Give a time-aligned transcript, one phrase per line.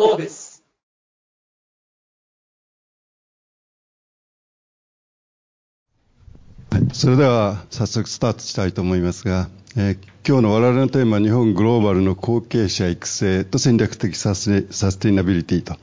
[0.00, 0.62] Globus.
[6.94, 15.76] それでは早速スタートしたいと思いますが、えー今日の我々のテーマは日本グローバルの後継者育成と戦略的サステサステイナビリティと、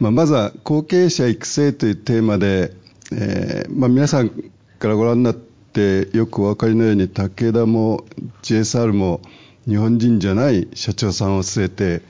[0.00, 2.72] まあ、まずは後継者育成というテーマで、
[3.12, 4.30] えーまあ、皆さん
[4.78, 8.04] からご覧になってよくお分かりのように武田も
[8.42, 9.20] GSR も
[9.66, 12.02] 日本人じゃない社長さんを据えて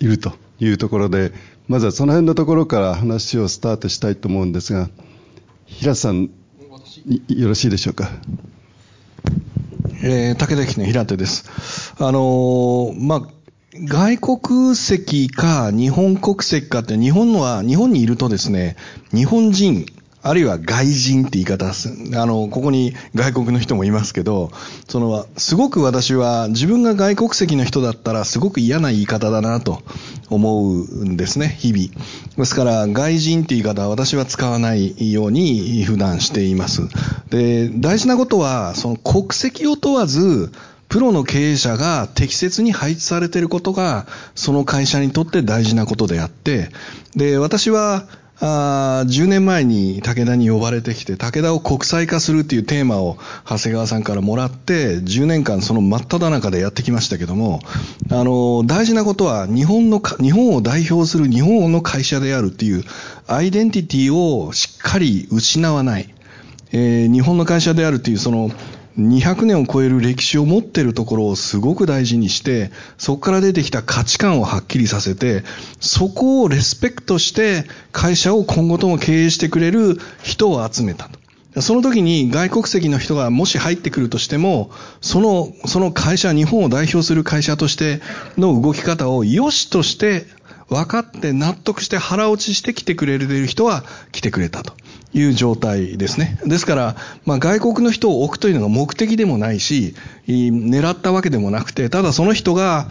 [0.00, 1.32] いるというところで
[1.68, 4.88] まずはその辺のところから話をスタートしたいと思うんですが
[5.66, 6.30] 平瀬さん
[7.28, 8.10] よろしいでしょうか？
[10.02, 11.94] えー、武田駅の平手です。
[11.98, 13.22] あのーまあ、
[13.74, 18.76] 外国籍か日本国籍かって日本のは、日本にいるとですね、
[19.12, 19.86] 日本人、
[20.22, 21.90] あるいは外人って言い方す。
[22.14, 24.50] あの、ここに外国の人もいますけど、
[24.88, 29.82] その、すごく私は自分が外国籍の人だったらすごく嫌な言い方だなと
[30.28, 31.88] 思うんですね、日々。
[32.36, 36.82] ですから、外人って言い方は私は使わないように普段しています。
[37.30, 40.50] で、大事なことは、その国籍を問わず、
[40.88, 46.70] プロの経営者が適切に配置されていることが、その会社にとって大事なことであって、
[47.14, 48.06] で、私は、
[48.40, 57.60] あ10年前に武田に呼ばれてきて、武田を国際化するっていうテーマを長谷川さんからもらって、10年間その真っ只中でやってきましたけども、
[58.10, 62.84] あの、大事なことは日本の、日本を代表する日本の会社であるっていう
[63.26, 66.14] アイデンティティをしっかり失わない。
[66.70, 68.50] えー日本の会社であるというその
[68.98, 75.44] 200年を超える歴史を持ってるところをすごく大事にして、そこから出てきた価値観をはっきりさせて、
[75.80, 81.62] そこをレスペクトして会社を今後とも経営してくれる人を集めたと。
[81.62, 88.00] その時に外国籍の人がもし入ってくるとしても、その、その会社、日本を代表する会社として
[88.36, 90.26] の動き方を良しとして
[90.68, 94.74] 分かって納得して腹落ちして来てくれる人は来てくれたと
[95.14, 96.38] いう状態ですね。
[96.44, 99.94] ですから、まあ、外国の人を置くというのが目的でもないし、
[100.26, 102.90] 狙ったわけでもなくて、ただその人が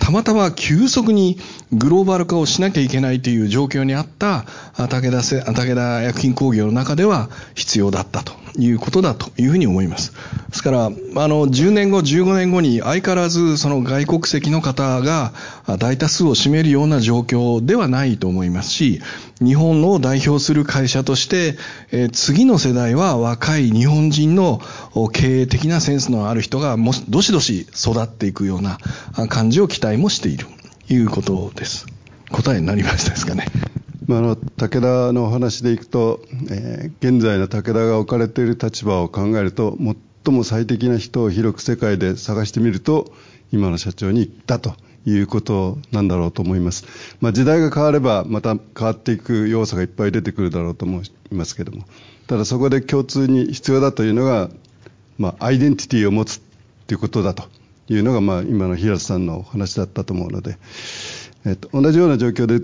[0.00, 1.38] たまたま急速に
[1.72, 4.46] グローバル化をしなきゃいけないという状況にあった
[4.88, 10.12] 武田せ、武田薬品工業の中では必要だったということだというふうに思います。
[10.12, 10.18] で
[10.52, 15.32] すから、あの、10年後、15年後に相変わらずその外国籍の方が
[15.78, 19.00] 大多数を占めるような状況ではないと思いますし、
[19.40, 21.56] 日本を代表する会社として、
[21.92, 24.60] えー次の世代は若い日本人の
[25.12, 28.78] 経営的なセンスのある人がもしどしどし育っていくような
[29.28, 30.46] 感じを期待もしている
[30.88, 31.86] ということです。
[32.30, 33.46] 答えになりましたですかね。
[34.08, 36.20] まあ、の武田のお話でいくと、
[36.50, 39.76] えー現在の武田が置かれている立場を考えると
[40.24, 43.12] 最も最適な人を広く世界で探してみると
[43.52, 44.74] 今の社長に行ったと
[45.06, 46.86] いうことなんだろうと思います、
[47.20, 51.84] まあ、時代が変わればまた変わっていく要素がいっぱい出てくるだろうと思いますけども。
[52.28, 54.50] ただそこで共通に必要だというのが、
[55.16, 56.42] まあ、アイデンティティを持つ
[56.86, 57.44] ということだと
[57.88, 60.58] いうのが、まあ、今の平瀬さんのお話だったと思うので、
[61.46, 62.60] えっと、同じような状況で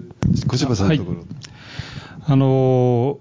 [0.47, 1.25] 小柴さんのところ、
[2.27, 3.19] あの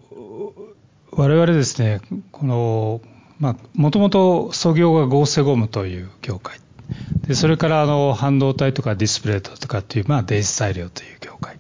[1.12, 3.02] 我々ですね、この、
[3.40, 6.60] まあ、もともと創業が合成ゴムという業界。
[7.28, 11.60] で、それからあの、半導体とかディスプレイとかっていう、まあ、電子材料という業界。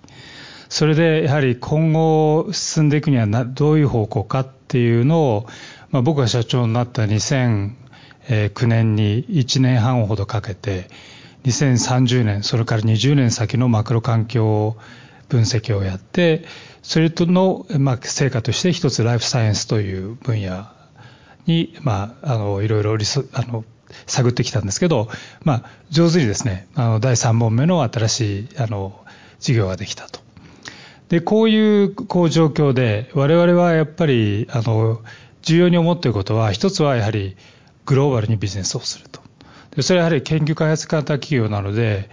[0.69, 5.47] それで、やはり今後進んでいくにはな、どういう方向かっていうのを、
[5.91, 10.87] まあ、僕が社長になった2009年に1年半ほどかけて、
[11.43, 14.75] 2030年、それから20年先のマクロ環境
[15.29, 16.45] 分析をやって、
[16.81, 20.67] それとの、まあ、成果として一つライフサイエンスという分野
[21.45, 23.65] に、まあ、あの、いろいろリソあの、
[24.05, 25.09] 探ってきたんですけど、
[25.43, 29.03] まあ、上手にですね、あの、第3本目の新しい、あの、
[29.39, 30.21] 事業ができたと。
[31.09, 35.01] で、こういう、こう状況で、我々はやっぱり、あの、
[35.41, 37.35] 重要に思っていることは、一つはやはり、
[37.85, 39.22] グローバルにビジネスをすると。
[39.75, 42.09] でそれはやはり研究開発型企業なので、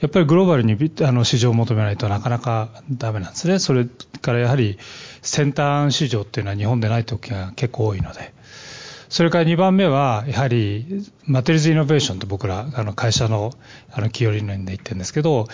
[0.00, 3.58] やっぱりグローバルにあの市場を求めないとなかなかダメなんですね。
[3.58, 4.78] それからやはり
[5.22, 8.32] 先端市場っていうのは日本でない時が結構多いので。
[9.10, 13.52] それから2番目は、やはり、マテリアルズイノベーションと僕ら、あの会社の
[13.90, 15.48] あの企業理念で言ってるんですけど、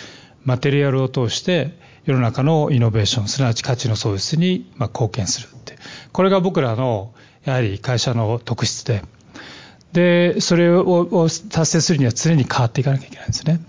[0.45, 1.73] マテリアルを通して
[2.05, 5.77] 世の中のイノベーション、すなわち価値の創出にまあ貢献するって。
[6.13, 9.03] これが僕らの、やはり会社の特質で、
[9.97, 13.61] で、それを達成するには常に変わっていかなきゃいけないんですね。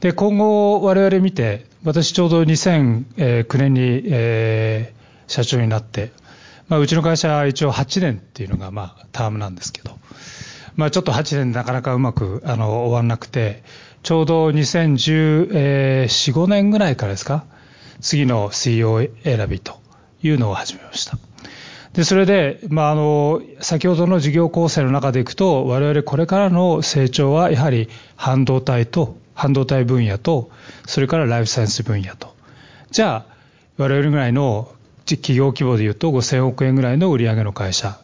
[0.00, 5.02] で、今後我々見て、私ちょうど2009年に、えー
[5.32, 6.12] 社長になって、
[6.68, 9.98] まあ、うちの会社は一応8年っていうのがまあタームなんですけど、
[10.76, 13.62] まあ、ちょっと8年なかなかうまくあの終わらなくて、
[14.02, 17.46] ちょうど2014、5年ぐらいからですか、
[18.00, 19.80] 次の CEO 選びと
[20.22, 21.18] いうのを始めました。
[21.94, 30.50] で、それで、まあ、あの、先ほどの事業構成の中でいくと、我々これからの成長は、やはり半導体と、半導体分野と、
[30.86, 32.34] それからライフサイエンス分野と。
[32.90, 33.32] じゃあ、
[33.76, 34.72] 我々ぐらいの
[35.06, 37.98] 企業規模でいうと5000億円ぐらいの売上の会社。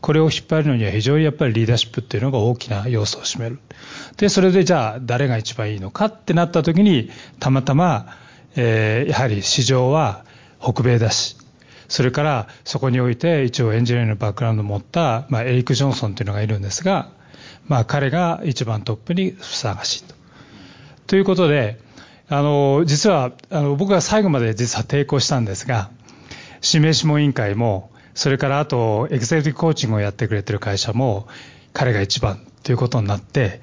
[0.00, 3.58] これを引っ張るのには非常にやっぱりリーダーシップっていうのが大きな要素を占める。
[4.16, 7.10] で、それでじゃあ誰が一番いいのかってなった時に、
[7.40, 8.14] たまたま、
[8.56, 10.24] えー、やはり市場は
[10.60, 11.36] 北米だし、
[11.88, 17.10] それからそこにおいて一応エンジニアのバックグラウンドを持った、まあ、エリック・ジョンソンというのがいるんですが、
[17.66, 20.14] まあ、彼が一番トップにふさわしいと。
[21.06, 21.78] ということで、
[22.28, 25.90] あの、実は、あの、僕は最後まで実は抵抗したんですが、
[26.62, 31.28] 指名諮問委員会も、それからあと、エグゼクティブコーチングをやってくれてる会社も、
[31.72, 33.60] 彼が一番ということになって、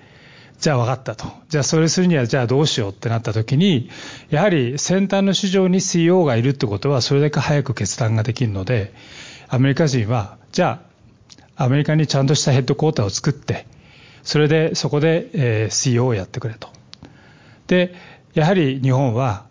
[0.63, 1.25] じゃあ分かったと。
[1.49, 3.89] じゃあそれするにはじゃあどうしようってなった時に、
[4.29, 8.93] やはり先端の市場に CEO がいるってことはそれだけ早く決断ができるので、
[9.49, 10.81] アメリカ人は、じゃ
[11.57, 13.67] あアメリカにちゃんとしたヘッドクォーターを作って、
[14.23, 16.69] それでそこで、え CEO をやってくれと。
[17.67, 17.93] で、
[18.33, 19.45] やはり日本は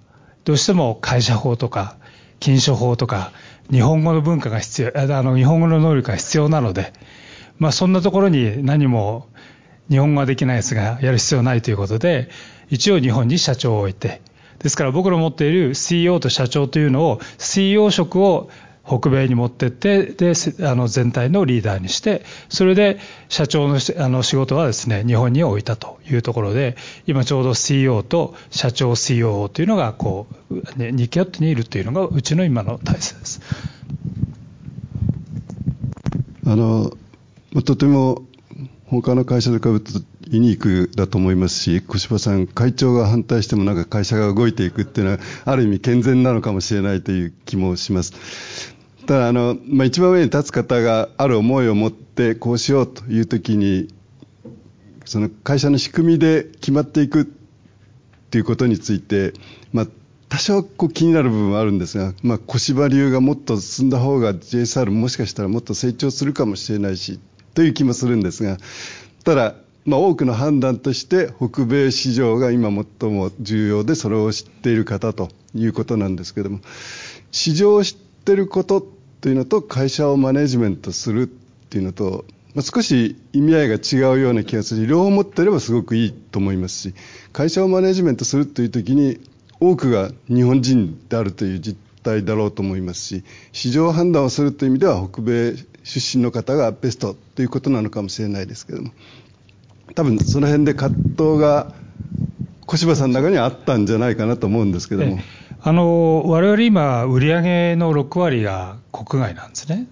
[0.44, 1.97] どうしても会社法とか
[2.41, 3.32] 禁書法とか
[3.70, 6.94] 日本語の文化が必要、あの日本語の能力が必要なので、
[7.59, 9.29] まあそんなところに何も
[9.90, 12.29] 日本語ができないやつがやる必要ないということで、
[12.70, 14.23] 一応日本に社長を置いて、
[14.58, 18.49] ですから僕の持っている CEO と社長というのを CEO 職を
[18.84, 20.32] 北米に持ってって、で、
[20.67, 22.99] あの全体のリーダーにして、それで
[23.29, 26.76] 社長のあの仕事はですね、日本に置いたというところで、
[27.06, 33.40] 今ちょうど CEO と社長 COO というのが、こう、ね、2キャットにいるというのが、うちの今の体制です。
[36.44, 36.93] あの、
[37.64, 38.23] とても
[39.00, 39.91] 他の会社と比べると
[40.29, 48.12] ユニークだと思いますし、小柴さん、会長が反対してもなんか会社が動いていくっていうのは、ある意味健全なのかもしれないという気もします。
[49.06, 53.89] ただ、あの、まあ、一番上に立つ方がある思いを持ってこうしようというときに、
[55.06, 57.25] その会社の仕組みで決まっていくっ
[58.31, 59.33] ていうことについて、
[59.73, 59.87] まあ、
[60.29, 67.21] 多少こう気になる部分はあるんですが、まあ、小柴流がもっと進んだ方が JSR もしかしたらもっと成長するかもしれないし、
[67.54, 68.58] という気もするんですが、
[69.25, 69.54] ただ、
[69.84, 72.70] まあ、多くの判断として北米市場が今
[73.00, 76.60] 最も重要でそれを知っている方ということなんですけども
[77.32, 78.87] 市場を知っていること
[79.20, 86.94] というのと会社をマネジメントするっていうのと、まあ、少し意味合いが違うような気がする両方持っていればすごくいいと思いますし
[87.32, 89.20] 会社をマネジメントするという時に
[89.58, 98.93] 多くが日本人であるという実態だろうと思いますし市場判断をするという意味では北米出身の方がベストということなのかもしれないですけども
[99.94, 101.73] 多分その辺で葛藤が
[102.67, 105.19] 小柴さんの中にはあったんじゃないかなと思うんですけども。
[105.64, 109.87] あの我々今、売上の6割が国外なんですね。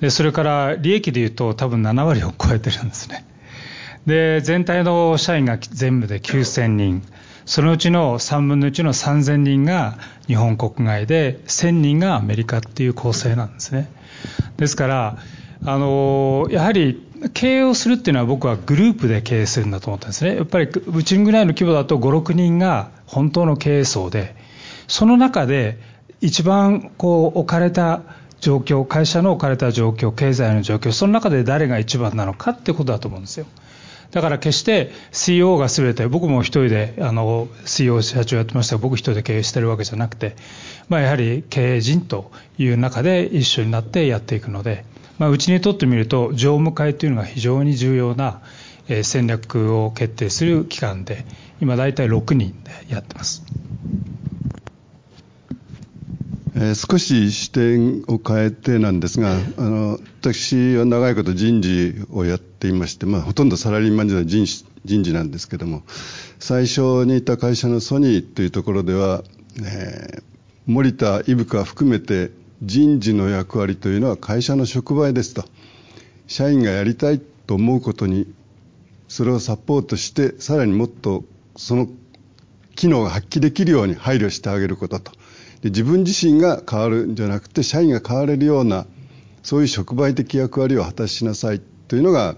[0.00, 3.24] で、それから利益でいうと多分7割を超えてるんですね。
[4.06, 7.02] で、全体の社員が全部で9000人。
[7.44, 13.88] そのうちの3分の1の3000人が日本国外で、1000人がアメリカっていう構成なんですね。
[14.56, 15.18] ですから、
[15.64, 17.02] あの、やはり
[17.34, 20.36] 経営をするっていうのは僕はグループで経営するんだと思ったんですね。
[20.36, 24.36] やっぱりうちぐらいの規模だと5、6人が本当の経営層で、
[24.88, 25.78] その中で
[26.20, 28.02] 一番こう置かれた
[28.40, 33.46] 状況、会社の置かれた状況、経済の状況、その中で誰が一番なのかってことだと思うんですよ。
[34.16, 40.36] だから決して CEO が全て、僕も一人であの CEO 社長やってましたが、僕一人で経営してるわけじゃなくて、
[40.88, 44.86] まあ、やはり経営陣という中で一緒になってやっていくので、
[45.18, 48.40] まあ、うちにとってみると、常務会というのが非常に重要な
[49.02, 51.26] 戦略を決定する機関で、
[51.60, 53.44] 今大体6人でやってます。
[56.58, 64.46] えー、少し視点を変えてなんですが、あの私は長いこと人事をやっていまして、まあ、ほとんどサラリーマン時代人
[64.86, 65.82] 人事なんですけども、
[66.38, 69.22] 最初にいた会社のソニーというところでは、
[69.62, 70.22] えー、
[70.64, 72.30] 森田、伊深含めて
[72.62, 75.44] 人事の役割というのは会社の触媒ですと。
[76.26, 78.32] 社員がやりたいと思うことに、
[79.08, 81.86] それをサポートして、さらにもっとその
[82.76, 85.12] 機能が発揮できるように配慮してあげることと。
[85.62, 88.86] で自分自身が変わるんじゃなくて社員が変われるような
[89.42, 92.36] そういう触媒的役割を果たしなさいというのが、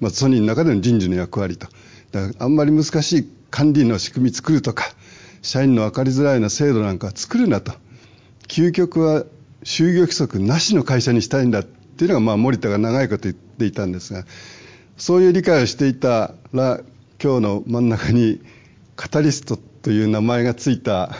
[0.00, 1.66] まあ、ソニーの中での人事の役割と。
[2.12, 4.84] だからあんまり難しい管理の仕組み作るとか
[5.42, 7.72] 社員の分かりづらいな制度なんか作るなと。
[8.48, 9.24] 究極は
[9.62, 14.24] 就業規則なしの会社にしたいんだっていうのが、まあ、森田が長いこと言っていたんですが
[14.96, 16.80] そういう理解をしていたら
[17.22, 18.40] 今日の真ん中に
[18.96, 21.10] カタリストという名前がついた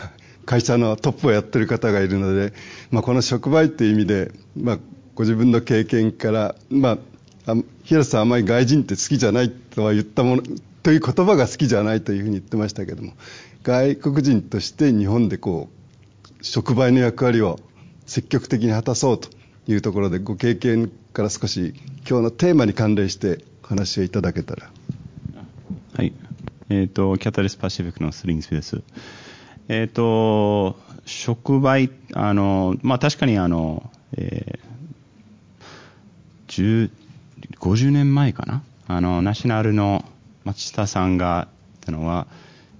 [0.49, 2.53] 会社のトップをやってる方がいるので、
[2.89, 4.79] まあ、この触媒という意味で、まあ、
[5.13, 6.97] ご自分の経験から、ま
[7.45, 10.41] あ、平瀬さんあまり外人って好きじゃないとは言ったもの
[10.81, 13.13] という言葉が好きじゃないというふうに言ってましたけども
[13.61, 15.69] 外国人として日本でこ
[16.41, 17.59] う触媒の役割を
[18.07, 19.29] 積極的に果たそうと
[19.67, 21.75] いうところでご経験から少し
[22.09, 24.71] 今日のテーマに関連して話をいただけたら。
[25.93, 26.11] はい。
[26.69, 28.81] えっ、ー、と、キャタリスパシフィックのスリングスです。
[29.69, 36.89] えっ、ー、と、触媒、あの、まあ、確かにあの、えー、
[37.59, 38.63] 50年前かな？
[38.87, 40.03] あの、ナショナルの
[40.43, 41.47] 松下さんが
[41.79, 42.27] たのは、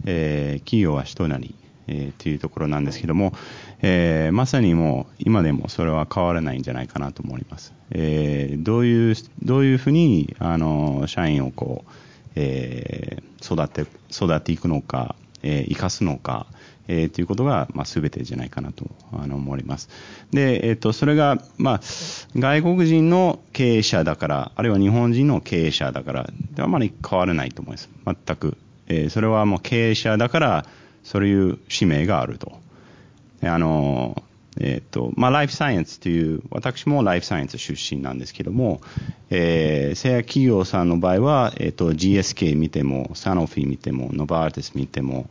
[0.05, 1.55] えー、企業は人なり、
[1.88, 3.34] えー、というところなんですけども、
[3.81, 7.74] えー、まさにもう今でもそれは変わらないんじゃないかなと思います。
[7.91, 11.91] えー、どういう、どういうふうに、あの、社員をこう、
[12.36, 16.46] えー、育て、育っていくのか、えー、生かすのか、
[16.91, 19.89] えー、ということが、まあ、全てじゃないかなとあの思います。
[20.31, 21.81] で、えっ、ー、と、それが、まあ、
[22.36, 27.89] 外国人の経営者だから、あるいは日本人の経営者だから、あまり変わらないと思います。
[28.05, 28.58] 全く。
[28.88, 30.65] えー、それはもう経営者だから、
[31.03, 32.60] そういう使命があると。
[33.43, 34.24] あの、
[34.60, 38.81] えっ、ー、と、まあ、ライフサイエンスという、私もライフサイエンス出身なんですけども、
[39.29, 45.29] えー、製薬企業さんの場合は、えっ、ー、と、GSK 見ても、サノフィ見ても、ノバーティス見ても、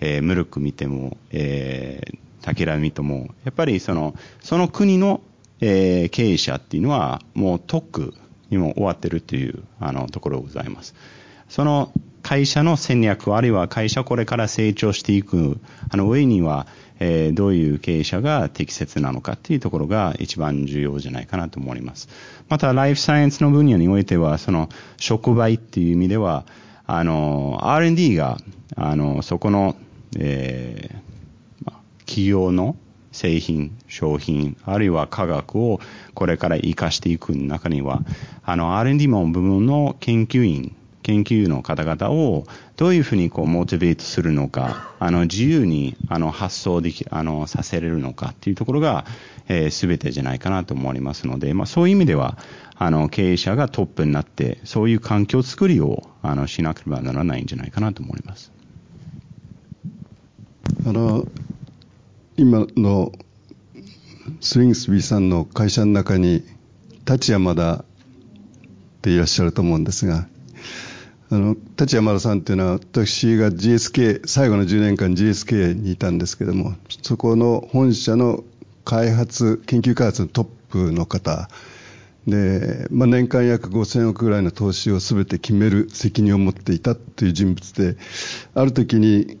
[0.00, 5.20] えー、ムルク見ても、えー、タケラ見ても、やっぱりその、その国の、
[5.60, 8.14] えー、経営者っていうのは、もう特
[8.50, 10.94] にも終わってるっていう、あの、ところがございます。
[11.48, 11.92] その
[12.22, 15.58] 会社の戦略、あるいは会社これから成長していく、
[15.90, 16.66] あの上には、
[17.00, 22.08] えー、どういう経営者が適切なのかっていうところが一番重要じゃないかなと思います。
[22.48, 26.44] また、ライフサイエンスの分野においては、その、触媒っていう意味では、
[26.86, 28.36] あの、R&D が、
[28.76, 29.76] あの、そこの、
[30.18, 32.76] えー、企業の
[33.12, 35.80] 製品、商品、あるいは科学を
[36.14, 38.02] これから活かしていく中には、
[38.44, 42.44] あの、R&D も部分の研究員、研究の方々を
[42.76, 49.04] どういうふうにこうモチベートするのか、あの、自由にあの発想でき、あの、させれるのかっていうところが、
[49.48, 52.38] えー、全てじゃないかなと思いますので、まあそういう意味では、
[52.76, 58.52] あの、経営者がトップになって、そういう環境づくりを、あの、しなければならないんじゃないかなと思います。
[60.86, 61.26] あの
[62.36, 63.12] 今の
[64.40, 66.42] スリングスビーさんの会社の中に
[67.04, 67.84] 立山田っ
[69.02, 70.26] ていらっしゃると思うんですが
[71.30, 78.42] あの立山田さんっていうのは私が GSK 最後の10年間 GSK にいたんですけどもそこの本社の
[78.84, 81.48] 開発研究開発のトップの方。
[82.26, 87.96] で、まあ、年間約5000億ぐらいの投資を全て決める責任を持っていたという人物で
[88.54, 89.38] ある時に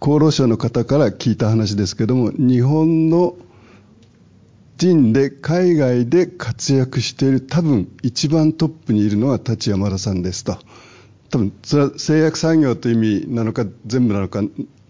[0.00, 3.36] 厚労省の方から聞いた話ですけども日本の
[4.78, 10.56] 人で海外で活躍している多分一番トップにいるのは立山田さんですと。
[11.28, 14.42] 多分それは製薬産業という意味なのか全部なのか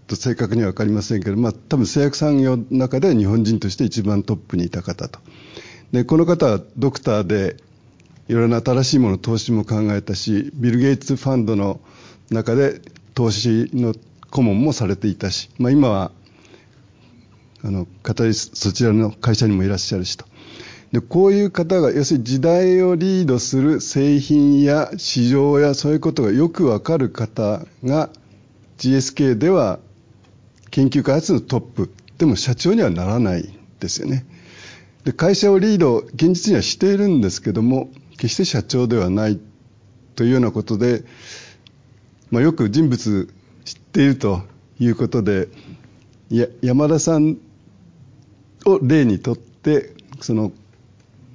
[0.07, 5.19] と正確には分かりませんけど、まあ、多分製薬産業の中で日本人として一番トップにいた方と。
[5.91, 7.57] でこの方はドクターで
[8.29, 11.81] いろいろな新しいもの投資も考えたしビル・ゲイツファンドの
[12.31, 12.81] 中で
[13.15, 13.93] 投資の
[14.31, 16.13] 顧問もされていたし、まあ、今は
[17.63, 20.25] あの語りそちらの会社にもいらっしゃるしと。
[20.93, 28.11] でこういう方が要するに時代をリードする製品や市場やそういうことがよくわかる方が
[28.79, 29.79] GSK では
[30.71, 34.27] 研究開発のトップでも社長にはならないですよね。
[35.05, 39.41] で会社をリード現実にはしているんですけども決して社長ではない
[40.17, 41.05] というようなことで、
[42.31, 43.33] まあ、よく人物
[43.91, 44.43] っていると
[44.79, 45.49] いうことで
[46.31, 47.39] や山田さん
[48.65, 50.53] を例にとってその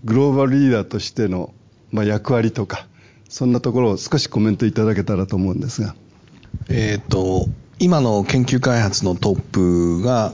[0.06, 1.54] グローバルリーダーとしての、
[1.92, 2.88] まあ、役割とか
[3.28, 5.96] そんなところを少しコメントいただけたらと思うんですが。
[6.70, 10.32] えっ、と今の研究開発のトップが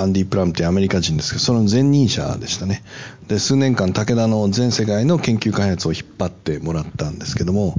[0.00, 2.84] アンディ・プラムというアメリカ人ですけど、その前任者でしたね。
[3.26, 7.74] で、数年間武田の全世界の研究開発を引っ張ってもらったんですけども、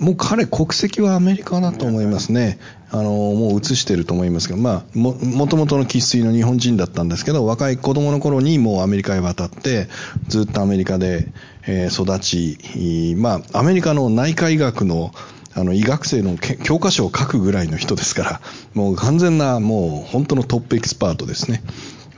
[0.00, 2.58] もう彼国籍はアメリカだと思いますね。
[2.90, 5.12] あの、もう移してると思いますけど、まあ、も、
[5.46, 9.88] ともとの生粋の日本人だったんですけど、若い子供の頃にもうアメリカへ渡って、
[10.28, 11.30] ずっとアメリカで、
[11.66, 15.12] えー、育ち、まあ、アメリカの内科医学の、
[15.54, 18.40] あの、医学生の教科書を書くぐらいの人ですから、
[18.74, 21.62] もう完全な、もう本当のトップエキスパートですね。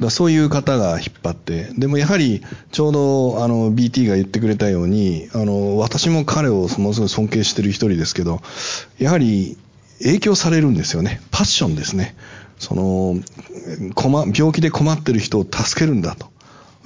[0.00, 2.42] だそういう方が引っ張って、でもやはり
[2.72, 8.40] ちょうどあの BT が言ってくれたように、あの私も彼をものすごい尊敬してる一人ですけど、
[8.98, 9.58] やはり
[10.02, 11.20] 影響されるんですよね。
[11.30, 12.16] パッションですね。
[12.58, 13.16] その、
[14.34, 16.30] 病気で困ってる人を助けるんだと。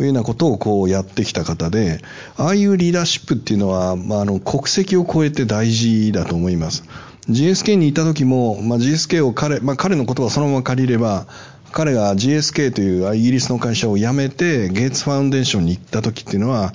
[0.01, 2.01] いうようなことをこうやってきた方で、
[2.37, 6.83] ああいうリーダーシップっていうのは、まあ、あの国籍を超えて大事だと思います。
[7.29, 11.27] GSK にいた時も、まあ、GSK を彼、まあ、彼の言葉をそのまま借りれば、
[11.75, 16.73] 彼が GSK というイギリスの会社を辞めて、ゲイツファウンデーションに行った時っていうのは、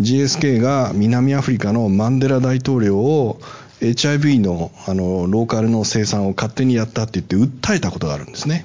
[0.00, 3.40] GSK が南アフリカのマンデラ大統領を
[3.80, 8.64] HIV のあのローカルの生産を勝手にやったって言って訴えたことがあるんですね。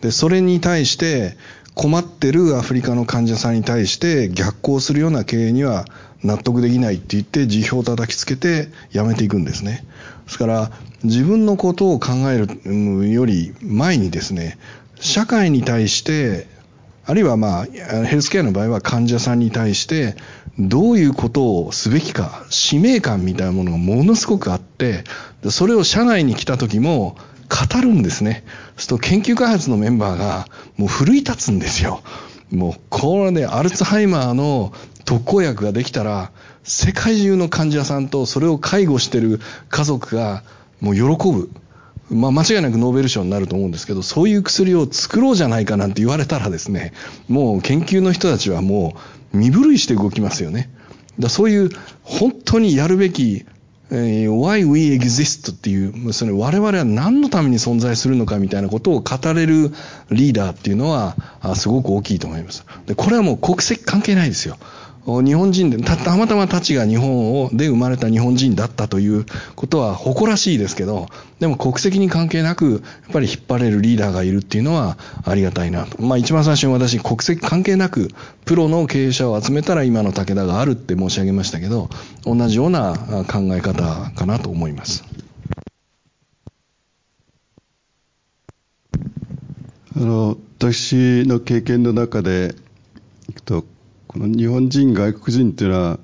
[0.00, 1.36] で、それに対して
[1.74, 5.86] 困ってるアフリカの患者さんに対して逆行するような経営には
[6.22, 9.84] 納得できないって言って辞表を叩きつけて辞めていくんですね。
[10.26, 10.70] ですから
[11.02, 14.58] 自分のことを考えるより前にですね、
[15.00, 16.46] 社会に対して
[17.04, 20.14] あるいはまあヘルスケアの場合は患者さんに対して
[20.58, 25.04] どういうことをすべきか使命感みたいなものがものすごくあって
[25.48, 27.16] それを社内に来た時も
[27.48, 28.44] 語るんですね。
[28.76, 32.02] そうすると研究開発のメンバーがもう奮い立つんですよ。
[32.52, 34.72] もうこれでアルツハイマーの
[35.04, 36.30] 特効薬ができたら
[36.62, 40.44] 世界中の患者さんとそれを介護している家族が
[40.80, 41.02] もう喜
[41.32, 41.50] ぶ。
[42.10, 46.92] まあ、間違いなくノーベル賞になると思うんですけど、そういう薬を作ろうじゃないかなんて言われたらですね、
[47.28, 48.94] もう研究の人たちはも
[49.32, 50.70] う身震いして動きますよね。
[51.18, 51.70] だそういう
[52.02, 53.44] 本当にやるべき、
[53.92, 59.70] えー、why we exist っていう、それ我々は何のために存在するのかみたいなことを語れる
[60.10, 61.16] リーダーっていうのは、
[61.54, 62.64] すごく大きいと思います。
[62.86, 64.58] で、これはもう国籍関係ないですよ。
[65.06, 69.24] 日本人で、たたまたまたちが日本をで生まれた日本人だったという
[69.56, 76.02] ことは誇らしいですけど、でも国籍に関係なく、やっぱり引っ張れるリーダーがいるっていうのはありがたいなと。
[76.02, 78.10] まあ一番最初に私、国籍関係なく、
[78.44, 81.88] プロの経営者を集めたら今の武田があるって申し上げましたけど、
[82.24, 82.94] 同じような
[83.28, 85.04] 考え方かなと思います。
[89.96, 92.54] あの私の経験の中で
[93.28, 93.64] いくと
[94.10, 96.00] この日本人、外国人というのは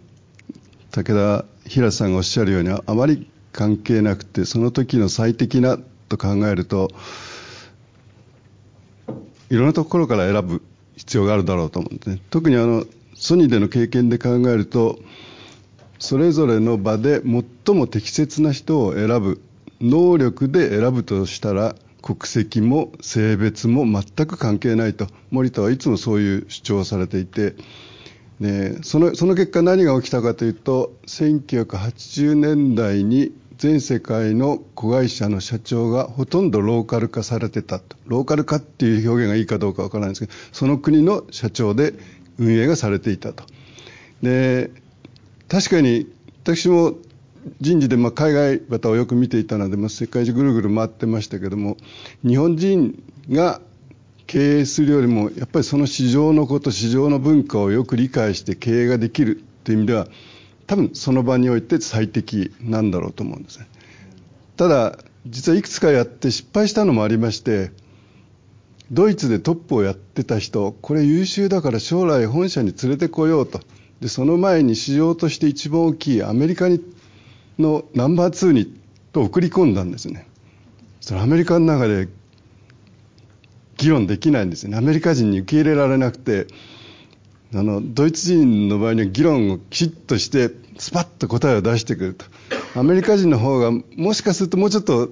[0.92, 5.76] 武田平さんがおっしゃるようにあまり関係なくてその時の最適な
[6.08, 6.88] と考えると
[9.50, 10.62] いろんなところから選ぶ
[10.94, 12.20] 必要があるだろうと思うんですね。
[12.30, 12.84] 特にあの
[13.16, 15.00] ソニーでの経験で考えると
[15.98, 17.22] それぞれの場で
[17.66, 19.42] 最も適切な人を選ぶ
[19.80, 27.56] 能力で選ぶとしたら国籍も性別も全く関係ないと森田はいつもそういう主張をされていて
[28.40, 37.96] でそのその結果何が起きたかというと1980年代に全世界の子会社の社長がほとんどローカル化されてたと。
[38.04, 41.94] ローカル化っていう表現がいいかどうかわからないんですけどその国の社長で
[42.38, 43.44] 運営がされていたと。
[44.22, 44.70] で
[45.48, 46.94] 確かに私も
[47.60, 51.76] 人事でまあ海外方をよく見ていたので、まあ、世界中ぐるぐる回ってましたけども
[52.26, 53.60] 日本人が
[54.26, 60.08] 経営するよりもやっぱりその市場のこと市場の文化をよく理解して経営ができるという意味では
[60.66, 63.68] 多分その場において最適なんだろうと思うんですね。
[64.56, 67.70] ただ実はいくつかやって失敗したのもありまして
[68.90, 73.60] ドイツでトップをやってた人これ優秀だから将来本社に連れてこようと。
[74.00, 76.80] でその前に市場として一番大きいアメリカに
[77.58, 78.78] のナンバー2に
[79.12, 80.28] と送り込んだんですね。
[81.00, 82.08] それアメリカの中で
[83.76, 84.76] 議論できないんですね。
[84.76, 86.46] アメリカ人に受け入れられなくて
[87.54, 92.24] あのドイツ人の場合には議論をきちっとしてスパッと答えを出してくると。
[92.74, 95.10] アメリカ人の方がもしかするともうちょっと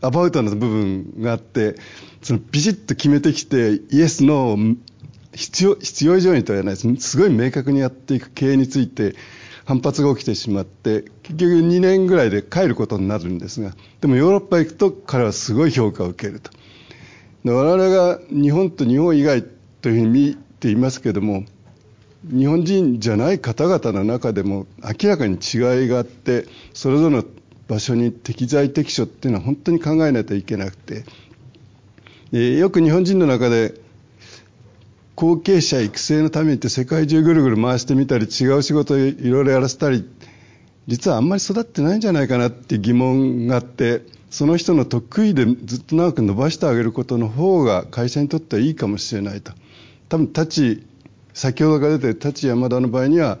[0.00, 1.76] アバウトな部分があって
[2.22, 4.76] そのビシッと決めてきてイエスノー
[5.34, 9.14] 必要必要以上にとは言わないですすごい明確にやっていく経営について
[9.64, 16.50] 反発が起きてしまって結局2年ぐらいで帰ることになるんですがでもヨーロッパ行くと彼はすごい評価を受けると。
[17.44, 19.44] 我々が日本と日本以外
[19.80, 21.44] というふうに見ていますけども
[22.24, 27.24] 日本人じゃない方々の中でも明らかに違いがあってそれぞれの
[27.68, 31.04] 場所に適材適所っていうのは本当に考えないといけなくて
[32.32, 33.74] えよく日本人の中で
[35.14, 40.08] 後継者育成のためにって世界中ぐるぐる回してみたり違う仕事をいろいろやらせたり
[40.86, 49.52] 実はあんまり育ってないんじゃないかなって疑問があってその人の得意でずっと長く伸ばしてあげることの方が会社にとってはいいかもしれないと。
[50.08, 50.86] 多分立ち
[51.34, 53.38] 先ほどから出て立山田の場合には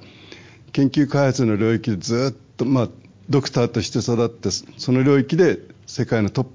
[0.72, 2.88] 研究開発の領域でずっとまあ
[3.28, 6.46] ドクターとして育ってその領域で世界のトッ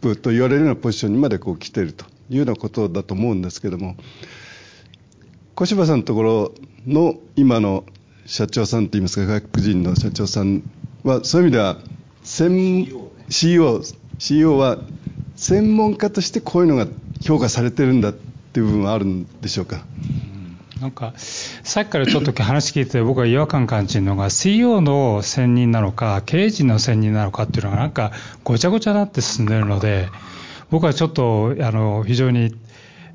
[0.00, 3.96] プと言われるようなポジションにまでこう来ているというようなことだと思うんですけども
[5.54, 6.52] 小柴さんのところ
[6.86, 7.84] の今の
[8.26, 10.62] 社長さんといいますか外国人の社長さん
[11.04, 11.78] はそういう意味では
[12.22, 12.86] 専
[13.32, 13.82] CEO
[14.18, 14.78] CEO は
[15.36, 16.86] 専門家としてこういうのが
[17.20, 19.84] 評価されてるんだっていう部分はあるんでしょうか？
[20.80, 28.10] なんか、さっきからちょっと話聞いて、僕は違和感感じるのが、CEO の選任なのか、経営陣の選任なのかっていうのが、なんか、
[28.42, 30.08] ごちゃごちゃになって進んでるので、
[30.70, 32.52] 僕はちょっと、あの、非常に、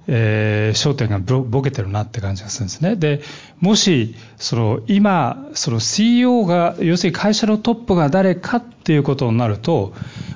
[0.07, 2.95] えー、焦点がぼけてるなって感じがするんですね。
[2.95, 3.21] で、
[3.59, 9.93] もし、その、今、その CEO が、要するに会社のトップが誰かっていうことになると、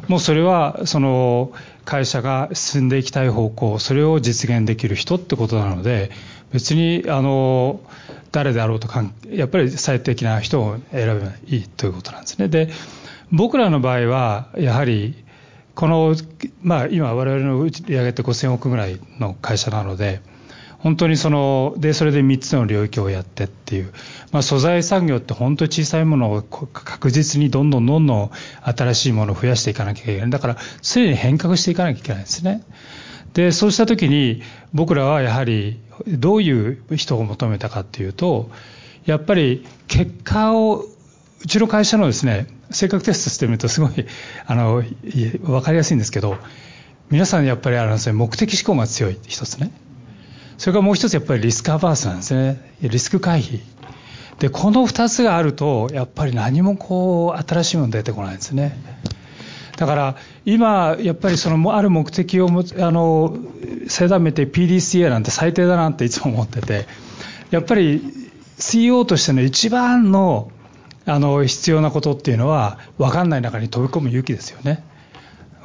[0.07, 1.51] もうそれは、その、
[1.85, 6.11] 会社が進んでいきたい方向、それを実現できる人ってことなので、
[6.51, 7.79] 別に、あの、
[8.31, 12.47] 誰であろうとかやっぱり最適な人を選べばいいということなんですね。
[12.47, 12.69] で、
[13.31, 15.23] 僕らの場合は、やはり、
[15.75, 16.15] この、
[16.61, 20.21] まあ、今、我々の売り上げって5000億ぐらいの会社なので、
[20.79, 23.93] 本当にその、で、それで3つの領域をやってっていう、
[24.31, 28.31] まあ、素材産業って本当に小さいものを確実にどんどんどんどん
[28.63, 30.29] 新しいものを増やしていかなきゃいけない。
[30.31, 32.63] だから、常に変革していかなきゃいけないんですね。
[33.33, 34.41] で、そうしたときに、
[34.73, 38.49] 僕らはやはり、どういう人を求めたかっていうと、
[39.05, 40.85] やっぱり結果を、
[41.43, 43.91] うちの会社のですね、性格テストしてみるとすごい、
[44.45, 44.83] あの、
[45.43, 46.37] わかりやすいんですけど、
[47.09, 49.71] 皆さんやっぱりあの、ね、目的思考が強い一つね。
[50.57, 52.75] それからもう一つやっぱりリスクアバースなんですね。
[52.81, 53.59] リスク回避。
[54.39, 58.79] で、この二つがあると、やっぱり何もこう、新しいもの出てこないんですね。
[59.77, 63.35] だから今、やっぱりそのある目的をあの
[63.87, 66.85] 定めて PDCA なんて最低だなっていつも思ってて、
[67.49, 68.03] やっぱり
[68.59, 70.51] CEO としての一番の
[71.05, 74.83] あの必要なことっていうのは、分かんない中に飛び込む勇気ですよね。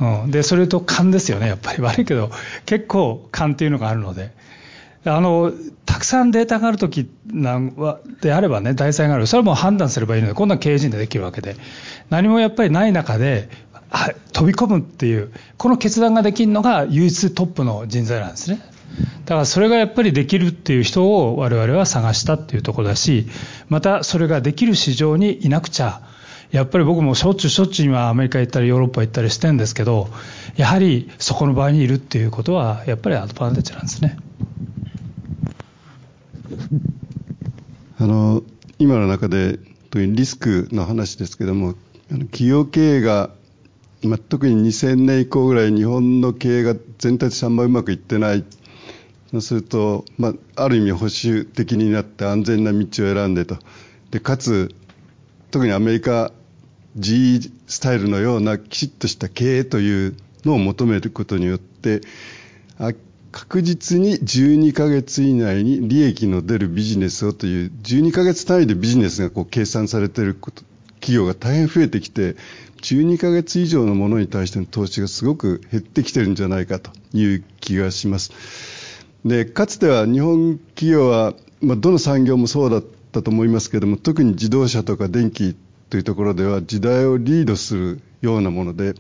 [0.00, 1.82] うん、で、それと勘ですよね、やっぱり。
[1.82, 2.30] 悪いけど、
[2.64, 4.32] 結構勘っていうのがあるので。
[5.04, 5.52] あの、
[5.84, 7.08] たくさんデータがあるとき
[8.20, 9.26] であればね、題材がある。
[9.26, 11.56] それはもう判断すればいいので、こんな経営陣でできるわけで。
[12.10, 13.48] 何もやっぱりない中で、
[14.32, 18.60] 飛び込むっていう、この決断ができるのが唯一トップの人材なんですね。
[19.24, 23.26] だからそれがやっぱりできるっていう人を我々は探したっていうところだし、
[23.68, 26.00] またそれができる市場にいなくちゃ、
[26.52, 30.08] やっぱり僕もしょっちゅうしょっちゅう今アメリカ行ったりヨーロッパ行ったりしてるんですけど、
[30.56, 34.16] やはりそこの場合にいるっていうことは、やっぱりアドバンテージなんですね。
[37.98, 38.42] あの、
[38.78, 39.58] 今の中で、
[39.90, 41.74] というリスクの話ですけども、
[42.08, 43.30] 企業経営が
[44.02, 48.44] まあ、特に2000年以降ぐらい日本の経営が全体としてあんまりうまくいってない
[49.36, 53.58] そうすると、まあ、ある意味保守的になって安全な道を選んでと
[54.10, 54.74] でかつ
[55.50, 56.32] 特にアメリカ
[56.98, 62.00] GE スタイルのようなきちっとした経営というのを求めることによって
[63.30, 72.36] 確実に12ヶ月以内に利益の出るビジネスをという12ヶ月単位でビジネスがこう計算されている企業が大変増えてきて
[72.80, 78.75] 12ヶ月以上のものに対しての投資がすごく減ってきてるんじゃないかという気がします。
[79.24, 85.56] で、かつては日本企業は、まあ、どの産業もそうだったと思いますけれども、特に自動車とか電気
[85.90, 88.94] というところでは時代をリードするようなもので、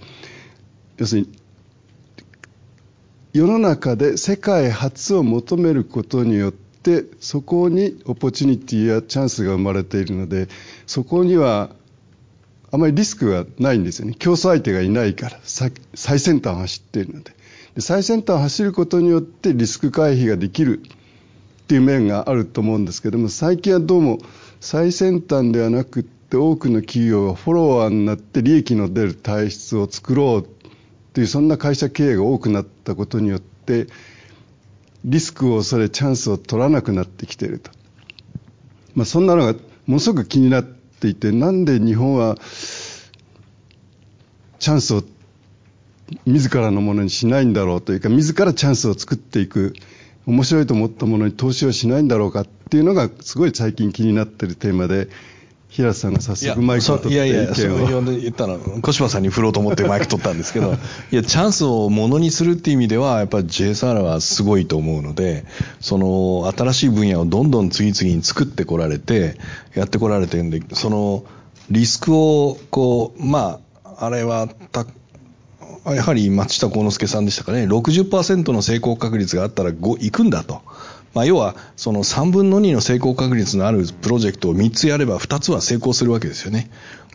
[0.96, 1.32] 要するに、
[3.32, 10.48] 世の中で世界初を求めることによって、そこにオポチュニティやチャンスが生まれているので、
[10.86, 11.70] そこには
[12.72, 14.14] あまりリスクがないんですよね。
[14.18, 15.70] 競争相手がいないから、最
[16.18, 17.35] 先端を走っているので。
[17.78, 24.18] 最先端を走ることによってリスク回避ができるっていう面があると思うんですけども、最近はどうも
[24.60, 30.48] 最先端ではなくって多くの企業がフォロワーになって利益の出る体質を作ろうっ
[31.12, 33.86] ていうそんな会社経営が多くなったことによって、
[35.04, 37.70] リスクを恐れチャンスを取らなくなってきていると。
[38.94, 39.52] まあそんなのが
[39.86, 42.36] ものすごく気になってていて、なんで日本は
[44.58, 45.02] チャンスを
[46.24, 49.74] 自らのものにしないんだろうというか、自らチャンスを作っていく、
[50.26, 55.08] 面白いと思ったものに投資をしないんだろうかっていうのが、すごい最近気になっているテーマで、
[55.68, 57.62] 平瀬さんが早速マイクを取っていやいや、そ
[58.20, 60.74] 言ったの、小島さんに振ろうと思ってマイク取ったんですけど、
[61.12, 65.44] いや、チャンスをものにするっていう意味では、やっぱり JSR はすごいと思うので、
[65.80, 69.36] その、新しい分野をどんどん次々に作ってこられて、
[69.74, 71.24] やってこられてるんで、その、
[71.70, 74.86] リスクを、こう、まあ、あれは、た、
[75.94, 80.62] やはり松下幸之助さんでしたかね、60%の成功確率があったら5行くんだと。
[81.14, 86.70] まあ、要はその3分の2の成功確率のあるプロジェクトを3つやれば2つは成功するわけですよね。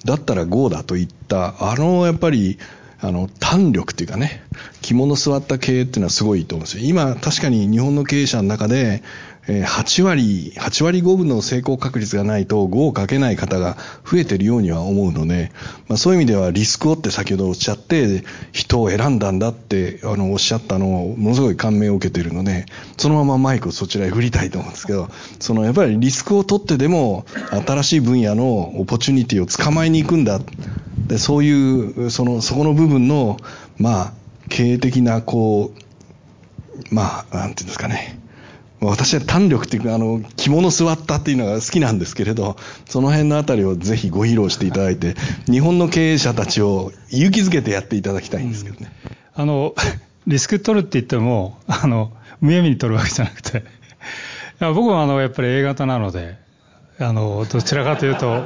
[0.05, 2.57] だったら GO だといった、あのやっぱり
[3.03, 4.43] あの、胆力っていうかね、
[4.81, 6.83] 肝の座った経営っていうのはすごいと思うんですよ。
[6.85, 9.01] 今、確かに日本の経営者の中で、
[9.47, 13.75] 8割、8割5分の成功確率がないと5をかけない方が
[14.05, 15.51] 増えているようには思うので、
[15.87, 22.65] まあ、そういう意味ではリスクをって先ほどおっしゃって、人を選んだんだってあのおっしゃったのをものすごい感銘を受けているので、
[22.97, 27.25] そのままマイクをそちらへ振りたいと思うんですけど、そのやっぱりリスクを取ってでも
[27.65, 30.39] 新しい分野のオポチュニティを捕まえに行くんだ。
[31.07, 33.37] でそういう、その、そこの部分の、
[33.77, 34.13] まあ、
[34.49, 38.20] 経営的な、こう、まあ、なんていうんですかね、
[38.81, 42.55] 私は胆力っていうか、あの、着物座ったっていうのが好きなんですけれど、
[42.87, 45.15] その辺のあたりをぜひご披露していただいて、
[45.45, 48.91] 日本の経営者たちを勇気づけてやっていただきたいんですけどね。
[49.35, 49.75] あの、
[50.25, 53.63] リスク取るって言っても、あの、むやみに取るわけじゃなくて、
[54.59, 56.37] 僕もあの、やっぱり A 型なので、
[56.99, 58.43] あの、どちらかというと、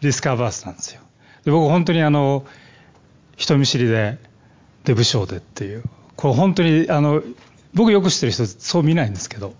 [0.00, 1.00] リスクアバースなんですよ。
[1.44, 2.44] で僕本当にあの、
[3.36, 4.18] 人見知りで、
[4.84, 5.84] で、武将でっていう、
[6.16, 7.22] これ本当にあの、
[7.74, 9.54] 僕よく知ってる人そう見ないんですけど、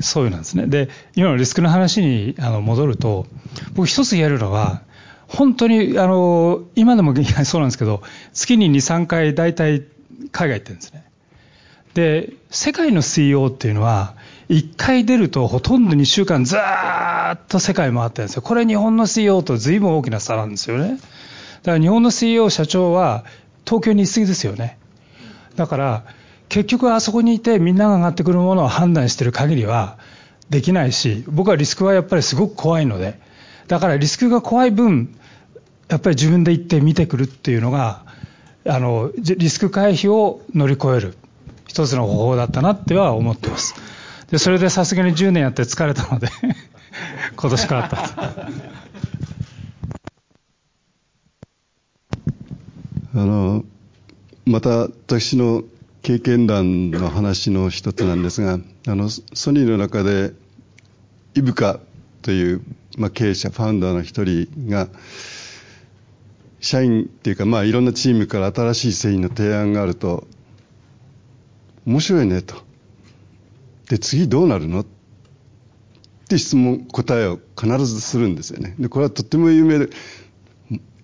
[0.00, 0.66] そういうなんですね。
[0.66, 3.26] で、今のリスクの話にあの戻ると、
[3.74, 4.82] 僕一つ言えるのは、
[5.28, 9.84] 本当に、あの、今でもそうなんですけど、月に2、3回大体
[10.32, 11.04] 海外行ってるんですね。
[11.94, 14.14] で、世界の CEO っていうのは、
[14.48, 18.42] 1回出るとほとんど2週間ずっと世界回ってるんですよ。
[18.42, 20.98] これ日本の CEO と随分大きな差なんですよね。
[21.62, 23.24] だから日本の CEO 社長は
[23.66, 24.78] 東京に行き過ぎですよね。
[25.56, 26.04] だから、
[26.48, 29.98] 結局あそこにいてみんなが上がってくるものを判断している限りは
[30.50, 33.20] できないし、僕はリスクはやっぱりすごく怖いので、
[33.66, 35.14] だからリスクが怖い分、
[35.88, 38.04] やっぱり自分で行って見てくるっていうのが、
[38.66, 41.16] あの、リスク回避を乗り越える
[41.66, 43.74] 一つの方法だったなっては思ってます。
[44.30, 46.28] で、それでさすがに10年やって疲れたので
[47.36, 48.02] 今年変わったと。
[53.14, 53.64] あの、
[54.46, 55.62] また私の
[56.08, 60.32] 経験談の話の一つなんですが、あの、ソニーの中で、
[61.34, 61.80] イブカ
[62.22, 62.62] という、
[62.96, 64.88] まあ、経営者、ファウンダーの一人が、
[66.60, 70.26] 社員っていうか、まあ、いろんなチームから新しい製品の提案があると、
[71.84, 72.54] 面白いねと。
[73.90, 74.80] で、次どうなるの？
[74.80, 74.86] っ
[76.26, 78.76] て質問、答えを必ずするんですよね。
[78.78, 79.90] で、これはとっても有名で、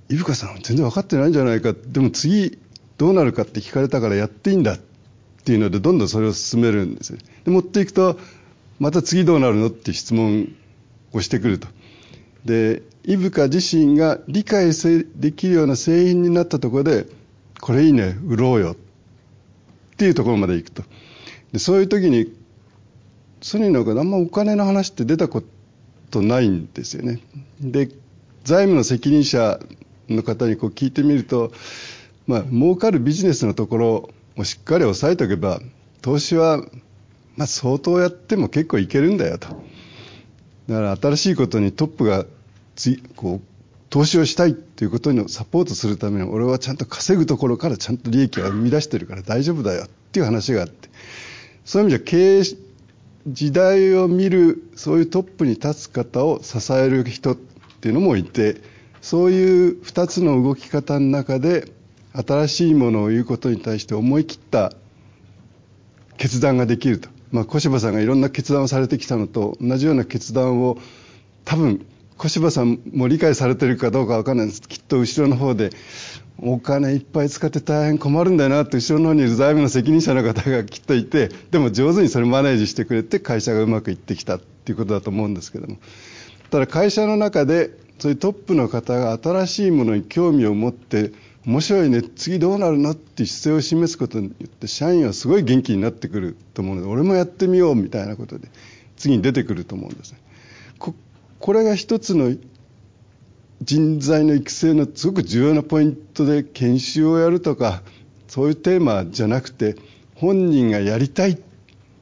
[0.08, 1.74] イブカさん全然分かってないんじゃないか。
[1.74, 2.58] でも次
[2.96, 4.76] どうなるかって聞かれたからやっていいんだ。
[4.76, 4.93] って
[5.44, 8.18] っていうのでどんどんそれを進めるんですで持っていくと
[8.80, 10.48] また次どうなるのって質問
[11.12, 11.68] をしてくると。
[12.46, 14.72] でイブカ自身が理解
[15.16, 17.06] できるような製品になったところで
[17.60, 18.76] これいいね売ろうよっ
[19.96, 20.82] ていうところまで行くと。
[21.52, 22.34] でそういう時に
[23.42, 25.42] ソニーの方があんまお金の話って出たこ
[26.10, 27.20] とないんですよね。
[27.60, 27.88] で
[28.44, 29.60] 財務の責任者
[30.08, 31.52] の方にこう聞いてみると
[32.26, 35.60] まあ儲かるビジネスのところをしっかり押さえておけば
[36.02, 36.58] 投資は
[37.36, 39.48] まあ相当やっても結構いけるんだよと。
[40.68, 42.24] だから新しいことにトップが
[42.74, 43.46] つこう
[43.90, 50.88] 投資をしたいということにサポートするために俺はちゃんと稼ぐところからちゃんと利益を生み出してるから大丈夫だよっていう話があって。
[51.64, 52.42] そういう意味じゃ経営
[53.26, 58.60] 時代を見るそういうトップに立つ方を支える人っていうのもいて
[59.00, 61.70] そういう2つの動き方の中で
[62.14, 64.72] 新しいものを言うことに対して思い切った
[66.16, 70.78] 決断ができると、まあ、小柴さんがいろんな決断をされてきたのと同じような決断を
[71.44, 71.84] 多分
[72.16, 74.62] 小柴さんも理解されてるかどうか分かんないです。
[74.62, 75.70] きっと後ろの方で
[76.38, 85.78] お金いっぱい使って大変困るんだよなって後ろの方にいる財務の責任者の方がきっといてでも上手にそれマネージしてくれて会社がうまくいってきたっていうことだと思うんですけども。
[86.50, 91.12] ただ会社の中でそういうトップの方が新しいものに興味を持って
[91.46, 98.48] 面白いね次どうなるのって姿勢を示すことによって社員はすごい元気になってくると思うので俺もやってみようみたいなことで
[98.96, 100.18] 次に出てくると思うんですね。
[100.78, 100.94] こ
[101.38, 102.34] これが一つの
[103.62, 107.82] 人材の育成のすごく重要なポイントで研修をやるとか
[108.28, 109.76] そういうテーマじゃなくて
[110.14, 111.38] 本人がやりたい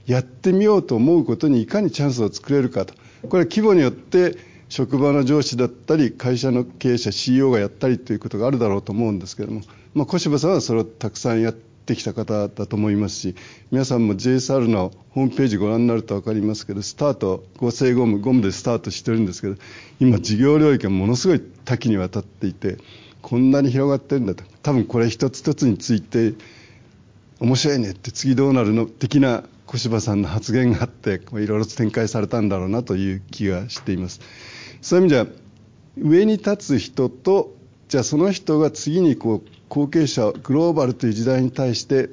[0.06, 2.94] やってみようと思うことにいかにチャンスを作れるかと。
[3.28, 4.36] これは規模によって
[4.72, 9.60] 職場の上司だったり会社の経営者 CEO がやったりということがあるだろうと思うんですけども、
[9.92, 13.36] まあ、小柴さんはそれをたくさんやってきた方だと思いますし
[13.70, 19.56] 皆さんも JSR のホームページご覧になると分かりますけどスタート合成ゴムゴムでスタートしてるんですけど
[20.00, 22.78] 今事業領域がものすごい多岐にわたっていて
[23.20, 26.32] こんなに広がってるんだと多分これ一つ一つについて
[27.40, 34.20] 面白いねって次どうなるの的な小柴さんの発言があっていろいろ展開されたんだろうなという気がしています。
[34.82, 35.26] そういう意味では
[35.96, 37.54] 上に立つ人と
[37.88, 42.10] じゃあその人が次にこう後継者グローバルという時代に対して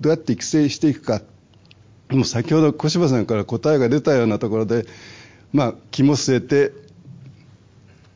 [0.00, 1.20] どうやって育成していくか
[2.10, 4.86] もう先ほど小柴さんから答えが出たようなところで、
[5.52, 6.72] まあ、肝据えて、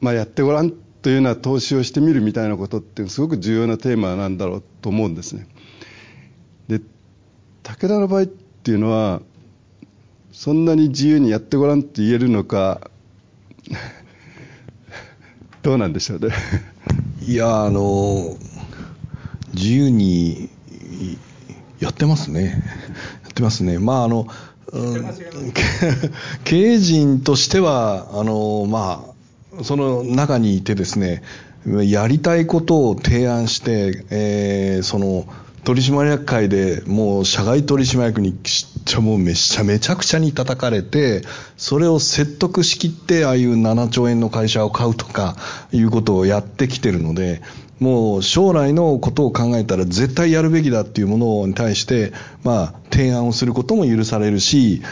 [0.01, 5.49] まあ、やってごらんというような投資をしてみるみたいなことってすごく重要なテーマなんだろうと思うんですね。
[6.69, 6.81] で
[7.63, 9.23] 武田の場合っていうのは
[10.33, 12.91] そんなに自由にやってごらんって言えるのか
[15.63, 16.29] どうなんでしょうね。
[17.27, 18.37] いやあの
[19.55, 20.49] 自由に
[21.81, 22.63] やってますね。
[23.23, 23.79] やってますね。
[23.79, 24.27] まああの、
[24.73, 25.15] うん、
[26.45, 29.05] 経営陣としてはあのま
[29.59, 31.23] あその中にいてですね
[31.67, 35.27] やりたいことを提案して、えー、その
[35.65, 41.23] 取締役会でもう社外取締役にちゃもうめちゃめちゃくちゃに叩かれて
[41.57, 45.37] それを説得しきってああいう7兆円の会社を買うとか
[45.73, 47.43] いうことをやってきてるので
[47.81, 52.13] もう将来のことを考えたら絶対やるべきだっていうものに対して、
[52.45, 54.83] まあ、提案をすることも許されるし、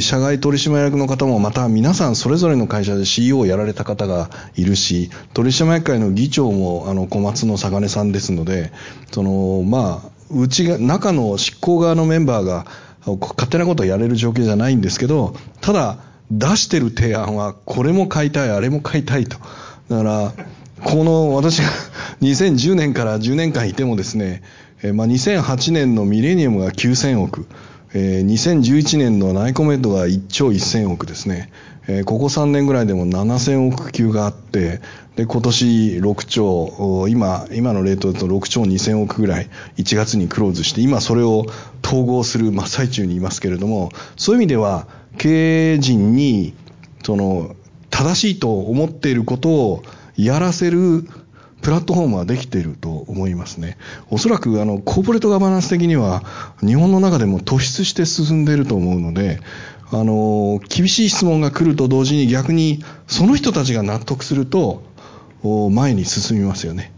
[0.00, 8.72] 社外取締役の方もまた皆さんそれぞれの会社で CEO をやられた方がいるし、取締役会の議長もあの小松の坂根さんですので、
[9.10, 12.66] その、まあ、うちが、中の執行側のメンバーが
[13.04, 15.98] 勝手なことをやれる状況じゃないんですけど、ただ、
[16.30, 19.38] 出してる提案はこれも買いたい、あれも買いたいと。
[19.88, 20.32] だから、
[20.84, 21.68] この私が
[22.22, 24.42] 2010年から10年間いてもですね、
[24.94, 27.46] まあ、2008年のミレニアムが9000億、
[27.94, 31.50] えー、2011年のナイコメットが1兆1000億ですね、
[31.88, 34.80] えー、ここ3年ぐらいでも7000億級があって、
[35.16, 35.64] で、今年
[36.00, 41.44] 6兆、今、今のレートだと6兆2000億ぐらい、1月にクローズして、今それを
[41.84, 44.86] 統合する真っ最中にいますけれども、そういう意味では、
[45.18, 46.54] 経営陣に、
[47.04, 47.54] その、
[47.90, 49.82] 正しいと思っていることを
[50.16, 51.04] やらせる
[51.62, 53.78] プラットフォームはできていると思いますね。
[54.10, 56.22] おそらくあのコーポレートガバナンス的には
[56.60, 59.40] 日本の中でも突出して進んでいると思うので、
[59.92, 64.82] あの、厳しい質問が来ると同時に逆にその人たちが納得すると
[65.70, 66.92] 前に進みますよね。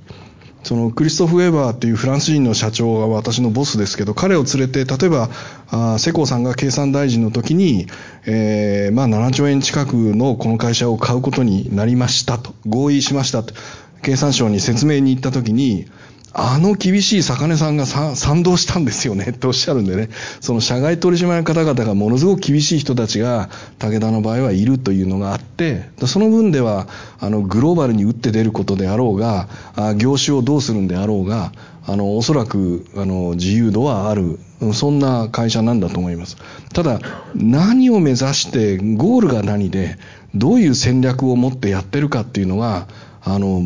[0.64, 5.29] そのクリストフ・ウェーバーというフランス人の社長が私のボスですけど、彼を連れて、例えば、
[5.70, 7.87] あ世耕さんが経産大臣の時に、
[8.24, 13.55] えー、まあ7兆円近くのこの会社を買うことになりましたと、合意しましたと、
[14.03, 15.87] 経産省に説明に行った時に、
[16.36, 20.08] あの厳しい坂根さんが賛同したんですよねっておっしゃるんでね、
[20.40, 26.88] その社外取締役の方々がものすごく厳しい人たちが武田の場合はいるというのがあって、その分では
[27.20, 29.48] あのグローバルに打って出ることであろうが、
[29.96, 31.52] 業種をどうするんであろうが、
[31.86, 34.38] あの、おそらく、あの、自由度はある、
[34.72, 36.38] そんな会社なんだと思います。
[36.72, 36.98] ただ、
[37.34, 39.98] 何を目指して、ゴールが何で、
[40.34, 42.88] どういう戦略を持ってやってるかっていうのが、
[43.26, 43.62] あの、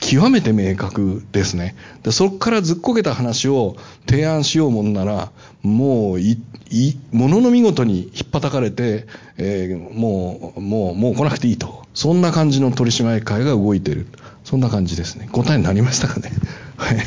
[0.00, 1.74] 極めて明確ですね。
[2.02, 6.38] でそこからずっこけた話を提案しようもんなら、もうい、
[6.70, 9.06] い、ものの見事に引っ叩かれて、
[9.38, 11.86] えー、もう、もう、もう来なくていいと。
[11.94, 14.06] そんな感じの取締会が動いてる。
[14.44, 15.28] そんな感じですね。
[15.32, 16.30] 答えになりましたかね。
[16.76, 16.98] はい。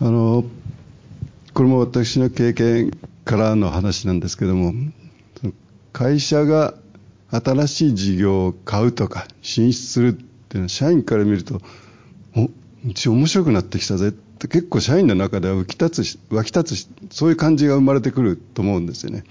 [0.00, 0.44] あの、
[1.54, 2.90] これも私の経験
[3.24, 4.74] からの話なんですけども、
[5.92, 6.74] 会社が
[7.30, 11.60] 新しい事業を買うとか進出するっていうのは社員から見ると
[12.36, 12.50] お
[12.88, 19.24] うち面白くなってきたぜって結構社員の中では浮き立つ湧き立つそういう感じが生まれてくると思うんですよね。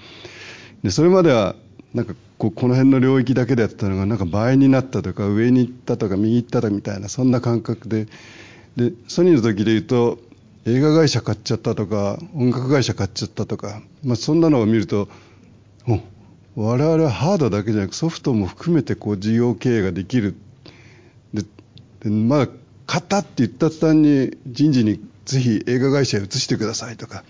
[0.83, 1.55] でそれまでは
[1.93, 8.07] なんかここの辺の領域だけでやってたのがなんか倍になったとか上に行ったとか右行ったとかみたいなそんな感覚で。
[8.75, 10.19] でソニーの時で言うと
[10.65, 15.09] 映画会社買っちゃったとか音楽会社買っちゃったとか、まあ、そんなのを見ると
[15.87, 15.99] お
[16.61, 20.35] 我々はハードだけじゃなくソフトも含めてこう事業経営ができる。
[21.33, 21.43] で
[22.01, 22.51] でまだ
[22.85, 27.23] 買ったって言った途端に人事にぜひ映画会社へ移してくださいとか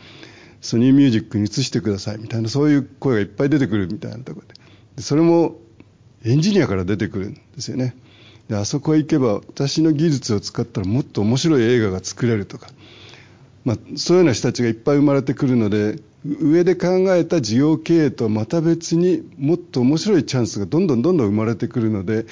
[0.61, 4.55] ソニーミュージックに移してくださいみたいなそういう声がいっぱい出てくるみたいなところで。
[4.95, 5.57] でそれも
[6.25, 7.95] エンジニアから出てくるんですよね。
[8.47, 12.69] であそこへ行けば私の技術を使ったらもっと面白い映画が作れるとか、
[13.63, 22.25] まあ、そういうような人たちがいっぱい生まれてくるので上で考えた事業経営とはまた別にもっと面白いチャンスがどんどんどんどん生まれてくるので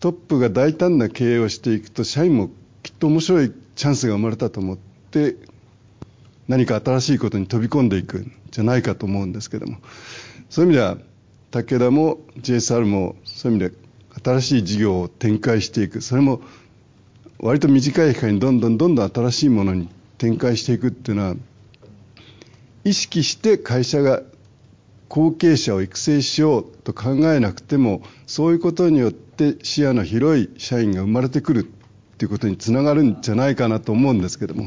[0.00, 2.50] トップが大胆な経営をしていくと社員も
[2.82, 4.76] きっと面白いチャンスが生まれたと思っ
[5.10, 5.36] て
[6.48, 9.78] 何か新しいことに飛び込んでいくんじゃないかと思うんですけども。
[10.50, 10.98] そういう意味では
[11.50, 13.76] 武田も JSR もそういう意味で
[14.22, 16.00] 新しい事業を展開していく。
[16.00, 16.40] それも
[17.38, 19.88] 割と短い期間にどんどんどんどん新しいものに
[20.18, 21.36] 展開していくっていうのは
[22.84, 24.22] 意識して会社が
[25.08, 31.70] 後継者を育成しようと考えなくてもそういうことによって視野の広い社員が生まれてくる
[32.18, 34.66] ということにつながるんじゃないかなと思うんですけども。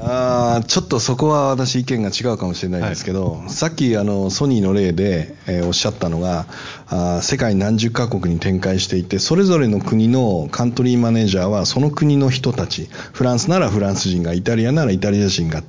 [0.00, 6.46] あちょっとそこは私意見が違うかもしれないんですけど、はい、さっきあのソニーの例で、えー、おっしゃったのが
[6.86, 15.64] あ世界何十カ国に展開していてそれぞれの国のカントリーマネージャーはその国の人たちフランスならフランス人がイタリアならイタリア人が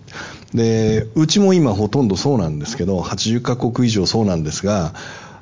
[0.53, 4.93] でうちも今ほとんどそうなんですけど80カ国以上そうなんですが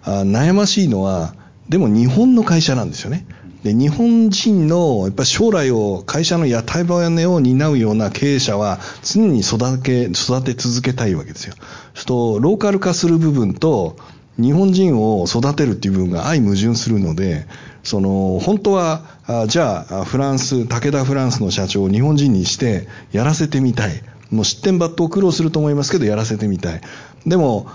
[0.04, 1.34] あ悩ましいのは
[1.70, 3.26] でも日本の会社なんですよね。
[3.64, 11.56] で日本人のやっぱ将来を会社の屋台骨を担うような経営者は常に育て育て続けたいわけですよ。
[11.94, 13.98] そうとローカル化する部分と
[14.38, 17.48] 日本人を育てるっていう部分が相矛盾するので、
[17.84, 24.02] その本当はあじゃあフランス武田フランスの社長を日本人にしてやらせてみたい。
[24.32, 26.82] もう失点抜刀苦労すると思いますけどやらせてみたい。
[27.26, 27.68] でも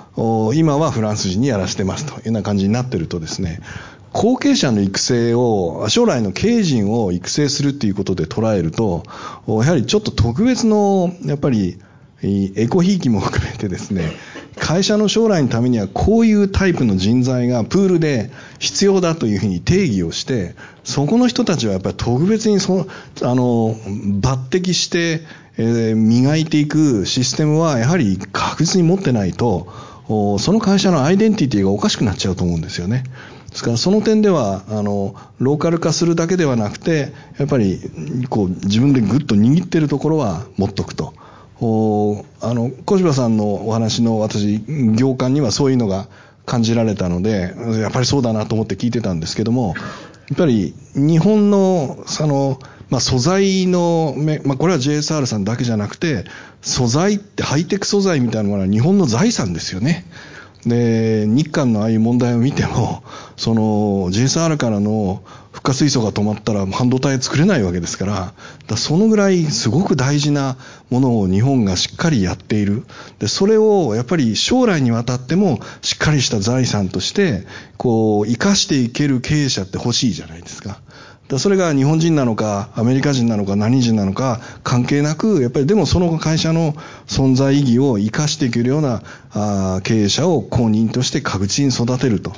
[0.55, 3.61] 今はフランス人にやらせてますというような感じになってるとですね、
[4.13, 9.05] 後継者の育成を、将来の経営陣を育成するっていうことで捉えると、
[9.49, 11.79] やはりちょっと特別の、やっぱり、
[12.23, 14.13] エコひいきも含めてですね、
[14.59, 20.55] 会社の将来のためにはこういうタイプの人材がプールで必要だというふうに定義をして、
[20.85, 22.87] そこの人たちはやっぱり特別にその、
[23.23, 25.21] あの、抜擢して、
[25.59, 29.69] えー、磨いていくシステムはやはり確実に持ってないと、
[30.07, 33.05] その会社のアイデンティティがおかしくなっちゃうと思うんですよね。
[33.51, 37.81] ですからその点ではあのローカル化するだけではなくてやっぱり
[38.31, 41.13] こう自分でぐっと握っているところは持っとくと
[41.61, 44.61] おあの小柴さんのお話の私
[44.97, 46.09] 行間にはそういうのが
[46.45, 49.75] 感じられたのでやっぱりそうだなと思って聞いてたんですけども
[50.29, 52.59] やっぱり日本のその、
[52.91, 56.25] まあ、素材の、まあ、これは JSR さんだけじゃなくて
[56.63, 60.05] 素材ってハイテク素材みたいなものは日本の財産ですよね。
[60.67, 63.03] で、日韓のああいう問題を見ても、
[63.37, 63.63] その
[64.11, 65.25] JSR からの
[65.63, 68.33] 化水素が止まったら半導体作れないわけですから、
[68.67, 70.57] だそのぐらいすごく大事な
[70.91, 72.85] ものを日本がしっかりやっている。
[73.19, 77.47] で、それをやっぱり将来にわたってもしっかりした財産として、
[77.77, 80.81] こう、生かしていける経営者って欲しいじゃないですか。
[81.39, 86.75] それが日本人なのか、アメリカ人なのか、何人なのか関係なく、やっぱりでもその会社の
[87.07, 89.03] 存在意義を生かしていけるような
[89.33, 92.33] あ経営者を公認として確実に育てると。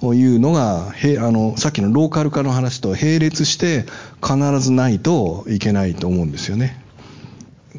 [0.00, 0.92] というのが、あ
[1.30, 3.84] の、さっきのローカル化の話と並列して
[4.22, 6.82] 必ずないといけないと思うんですよね。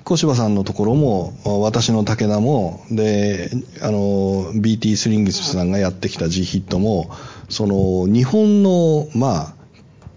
[0.03, 3.49] 小柴さんのところも、私の武田も、で、
[3.81, 7.11] あの、BT スリングスさんがやってきた G ヒットも、
[7.49, 9.61] その、日本の、まあ、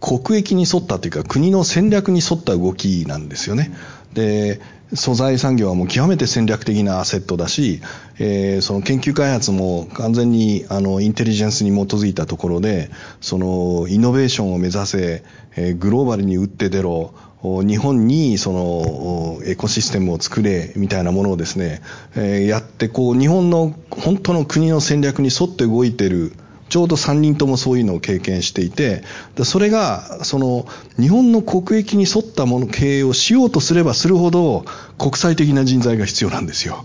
[0.05, 3.73] 国益に沿ったというか国の戦略に沿った動きなんですよね。
[4.13, 4.61] で
[4.95, 7.81] 素材産業はもう極めて戦略的なアセットだし、
[8.19, 12.91] えー、その研究開発も完全にあのインテリジェンスに基づいたところで
[13.21, 15.25] そのイノベーションを目指せ、
[15.57, 17.15] えー、グローバルに打って出ろ
[17.45, 21.83] 日本にそのエコシステムを作れみたいなものをですね、
[22.17, 26.33] えー、やってこう日本の本当の国の戦略に沿って動いてる
[26.75, 29.05] ちょうど3人ともそういうのを経験していて、
[29.45, 30.67] それが、その、
[30.99, 34.65] 日本の国益に沿ったもの、経営をしようとすればするほど、
[34.99, 36.85] 国際的な人材が必要なんですよ。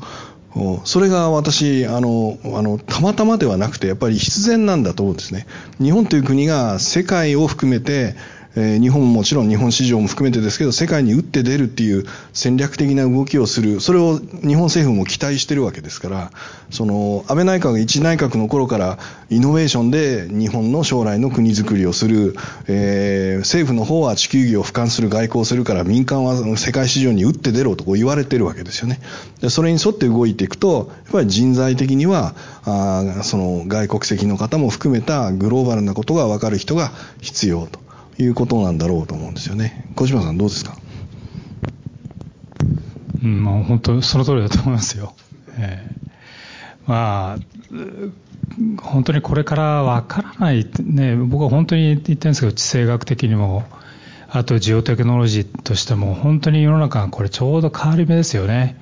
[0.84, 5.48] それが私、あの、あの、たまたまではなくて、やっぱり必然なんだと思うんですね。
[5.82, 8.14] 日本という国が世界を含めて、
[8.56, 16.32] えー、日本ももちろん日本市場も含めてですけど、世界に打って出るっていう戦略的な動きをする、それを日本政府も期待してるわけですから、
[16.72, 18.98] その、安倍内閣が一内閣の頃から
[19.30, 22.36] イノベーションで日本の将来の国づくりをする、
[22.68, 29.00] えー、政府の方は地球儀を俯瞰する外交をするから民間は世界市場に打って出ろとこう言われてるわけですよね。
[29.42, 32.36] でそれに沿って動いていくと、やっぱり人材的には、
[32.66, 36.92] あその外国籍の方も含めたグローバルなことが分かる人が
[37.22, 37.89] 必要と。
[38.20, 39.90] いうことなんだろうと思うんですよね。
[39.96, 40.78] 小島さんどうですか？
[43.24, 45.14] うん、まあ、本当その通りだと思いますよ。
[45.58, 47.40] えー、まあ、
[48.82, 53.64] 本当にこれからわからない、ね、僕は本当に言ってるんですけど、地政学的にも、
[54.30, 58.80] あとジオテクノロジーとしても、本当に世の中がこれちょうど変わり目ですよね。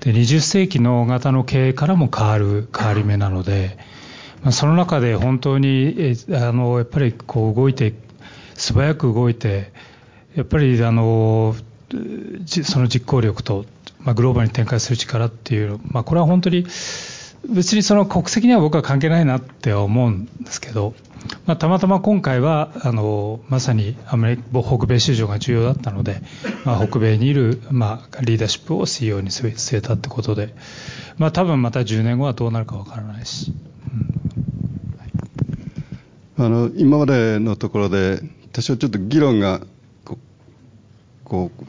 [0.00, 3.78] で、20世紀の型の経営からも変わる変わり目なので、
[4.42, 7.92] まあ、その中で本当に、あの、やっぱりこう動いて
[8.60, 9.72] 素早く動いて、
[10.36, 11.56] やっぱりあの
[12.46, 13.64] その実行力と、
[14.00, 16.64] まあ、グローバルに展開する力っていう、まあ、これは本当に
[17.48, 20.94] 別にその国籍には僕は関係ないなって思うんですけど、
[21.46, 26.20] まあ、たまたま今回はあのまさにアメリカ北米市場が重要だったので、
[26.64, 30.54] まあ、北米にいる、まあ、リーダーシップを CEO に据えたってことで、
[31.16, 33.52] まあ、多分また10年後はどうなるかわからないし。
[36.38, 38.20] うん、あの今までのところで
[38.52, 39.60] 多少ちょっと議論が
[41.30, 41.64] こう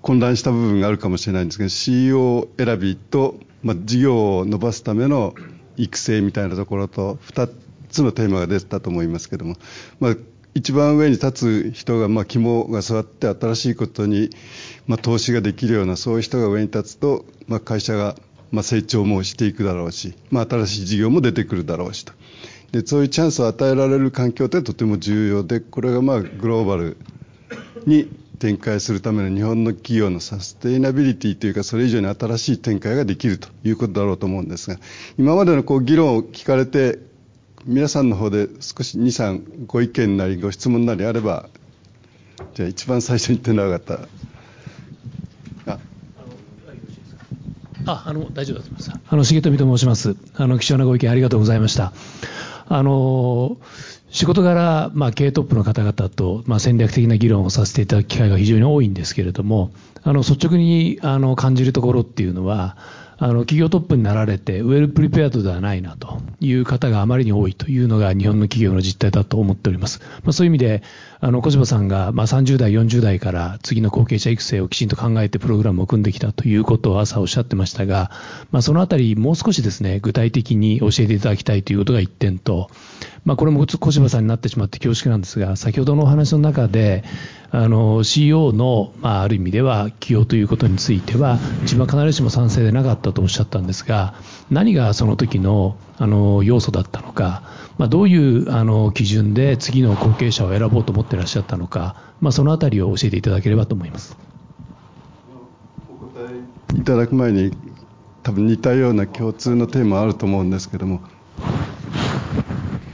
[0.00, 5.34] 混乱した部分があるかもしれないんですけど CEO 選びと、まあ、事業を伸ばすための
[5.76, 7.50] 育成みたいなところと2
[7.90, 9.56] つのテーマが出たと思いますけども、
[10.00, 10.16] まあ、
[10.54, 14.30] 一番上に立つ人が、まあ、肝が座って新しいことに、
[14.86, 18.16] まあ、投資ができるようなそういう人が上に立つと、まあ、会社が、
[18.52, 22.12] まあ、成長もしていくだろうし、まあ、新しい事業も出てくるだろうしと。
[22.74, 26.96] でそういうチャンスを与えられる環境ってとても重要でこれがまあグローバル
[27.86, 28.08] に
[28.40, 34.80] 展開するための日本の企業のサステイナビリティというかそれ以上に新しい展開ができるということだろうと思うんですが
[35.16, 36.98] 今までのこう議論を聞かれて
[37.64, 41.48] 皆さんの方で少し23ご意見なりご質問なりあれば
[42.54, 44.00] じゃあ一番最初に手の上がった。
[45.72, 45.78] あ。
[47.86, 48.90] ああの大丈夫だと思います。
[48.90, 50.16] あの重富と申します。
[50.34, 51.92] あの貴重なご意見ありがとうございました。
[52.66, 53.56] あの
[54.10, 62.76] 仕事柄、まあ、経営トップの方々と、まあ、戦略的な議論をさせていただく機会が非常に多いんですけれども、あの率直にあの感じるところっていうのは、
[63.16, 70.00] あの企業トップになられて、ウェルプリペアドではないなという方があまりに多いというのが日本の企業の実態だと思っております。
[70.22, 70.82] まあ、そういう意味で、
[71.26, 78.10] あの小柴さんがまあ30代、40代から次の後継者育成をきちんと考えてプログラムを組んできたということを朝おっしゃってましたが、
[78.50, 82.68] まあ、そのあたり、もう少しですね具体的に教えていただきたいということが1点と、
[83.24, 87.04] まあ、これも小柴さんになってしまって恐縮なんですが、先ほどのお話の中で、
[87.50, 94.12] あの CEO の、まあ、ある意味では起用ということについては、自分は必ずしも賛成でなかったとおっしゃったんですが、
[94.50, 97.42] 何がその時のあの要素だったのか、
[97.78, 104.16] まあ、どういうあの基準で次の後継者を選ぼうと思っていらっしゃったのか、まあ、そのあたりを教えていただければと思います
[105.90, 107.52] お答えいただく前に、
[108.22, 111.00] 多分似たような共通のテーマあると思うんですけども。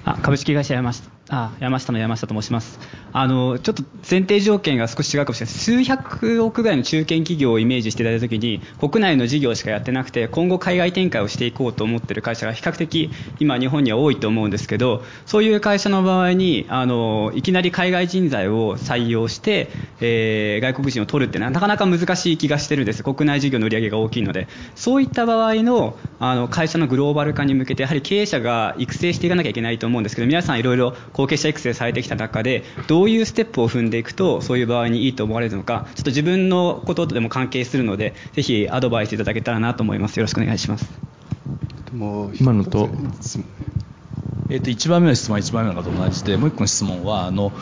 [0.04, 2.80] あ株式会社山下あ山下の山下と申します
[3.12, 5.54] あのちょっと前提条件が少し違うかもしれない。
[5.54, 19.68] 数百億ぐらいの中堅企業をイメージしていただいたときに国内の事業しかやってなくて今後海外展開をしていこうと思っている会社が比較的今日本には多いと思うんですけどそういう会社の場合にあのいきなり海外人材を採用して、
[20.00, 23.02] えー、外国人を取るってなかなか難しい気がしてるんです。
[23.02, 24.48] 国内事業の売り上げが大きいので。
[24.74, 40.16] そういった場合のあの会社のグローバル化に向けてやはり経営者が育成していかなきゃいけないと思うんですけど皆さんいろいろ後継者育成されてきた中でどういうステップを踏んでいくとそういう場合にいいと思われるのかちょっと自分のこととでも関係するのでぜひアドバイスいただけたらなと思います。
[40.18, 40.90] よろしくお願いします。
[42.38, 42.88] 今のと,、
[44.48, 47.52] えー、と1番目の質問は1番目の方と同じでもう1個の質問はあの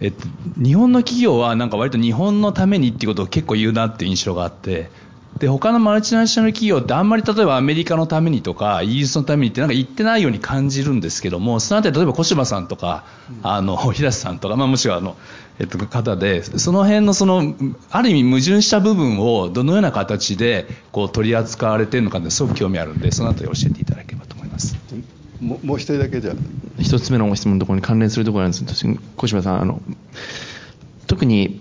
[0.00, 0.26] えっと、
[0.62, 4.90] 日本の企業はなんか割と日本のためにっていうことを結構言うなっていう印象があって
[5.38, 13.04] で他のマルチナショナル企業ってあんまり例えばアメリカのためにとかイギリスのためにってなんか言ってないように感じるんですけどもそのあたり例えば小柴さんとか、
[13.42, 15.16] あの平瀬さんとか、まあ、もしくはあの、
[15.58, 17.54] えっと、方でその辺のその
[17.90, 24.76] ある意味矛盾した部分をどのような形でこう取り扱われているのかってすごく興味あるんでそのあたり教えていただければと思います。
[25.40, 26.34] ももう一人だけじゃ。
[26.78, 28.64] 一つ目のご質問のところに関連するところなんです。
[28.64, 29.82] けど小柴さんあの
[31.06, 31.60] 特に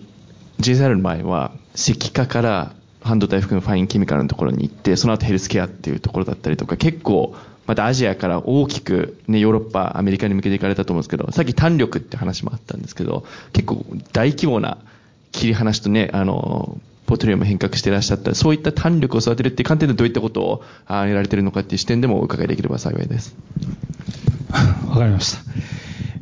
[0.59, 7.35] JSR の場合は石化から半導体含むファインケミカルのところに行って、その後ヘルスケアっていうところだったりとか、結構、
[7.65, 14.77] またアジアから大きく、ね、ヨーロッパ、アメリカに向けていかれたと思うんですけど、さっき単力って話もあったんですけど、結構大規模な
[15.31, 23.35] 切り離しとね、あの、ポトリオも変革していらっしゃった、そういった単力を育てるっていう観点でどういったことをあやられてるのかっていう視点でもお伺いできれば幸いです。
[24.87, 25.39] わかりました。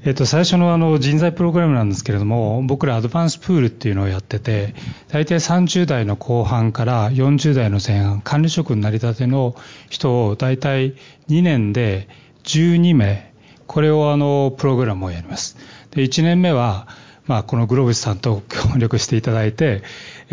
[0.04, 4.74] えっと、最初のあの人材プログラムなんですけれども、僕らアドバンスプールっていうのをやってて、
[5.10, 9.56] 大体30代の後半から40代の前半、管理職になりたての
[9.91, 10.95] 人を大体
[11.30, 12.08] 2年で
[12.45, 13.32] 12名、
[13.68, 15.56] これをあのプログラムをやります。
[15.91, 16.88] で1年目は、
[17.28, 19.84] まあ、このグローブスさんと協力していただいて、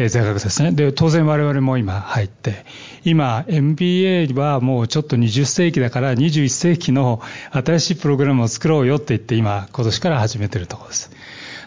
[0.00, 0.70] え、在学ですね。
[0.70, 2.64] で、当然我々も今入って、
[3.04, 7.20] 今 MBA はもうちょっと20世紀だから21世紀の
[7.50, 11.10] 新しいプログラムを作ろうよって言って今、今年から始めてるところです。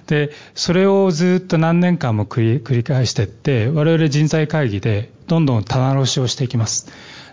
[0.08, 6.88] で、それをずっと何年間も繰り返していって、我々人材会議でどんどん棚卸しをしていきます。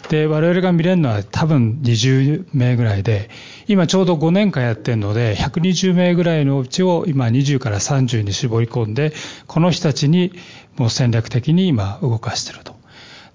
[0.09, 3.29] で、我々が見れるのは多分20名ぐらいで、
[3.67, 9.13] 今ちょうど5年間やってるので、120名ぐらいのうちを今20から30に絞り込んで、
[9.47, 10.33] この人たちに
[10.79, 12.77] もう戦略的に今動かしてると。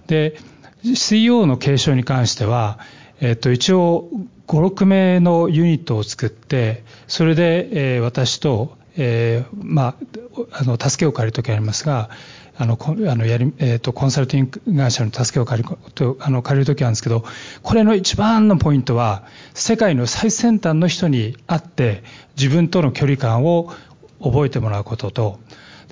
[0.07, 0.37] で、
[0.95, 2.79] CEO の継承に関しては、
[3.21, 4.09] えっと、一応
[4.47, 9.95] 5、6名のユニットを作って、それで、えー、私と、えー、まあ、
[10.51, 12.09] あの、助けを借りるときありますが、
[12.55, 17.23] あの、あのやり、えっ、ー、と、コンサルティング会社の助けを借りると、あの、借りるときなんですけど、
[17.63, 19.23] これの一番のポイントは、
[19.53, 22.03] 世界の最先端の人に会って、
[22.37, 23.73] 自分との距離感を
[24.21, 25.39] 覚えてもらうことと、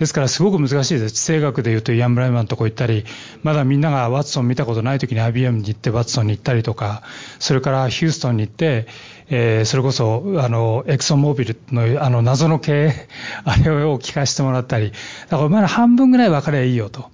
[0.02, 1.14] ですからすごく難しいです。
[1.14, 3.06] 地政学でいうとイアン・ブライマンのとこ行ったり、
[3.44, 7.04] まだみんながワッツソン見たことない時に IBM に行ってワッツソンに行ったりとか、
[7.38, 8.88] それからヒューストンに行って、
[9.30, 13.08] えー、それこそあのエクソンモービルのあの謎の経営、
[13.46, 14.92] あれを聞かせてもらったり、
[15.30, 17.06] だからまだ半分ぐらい分かればいいよと。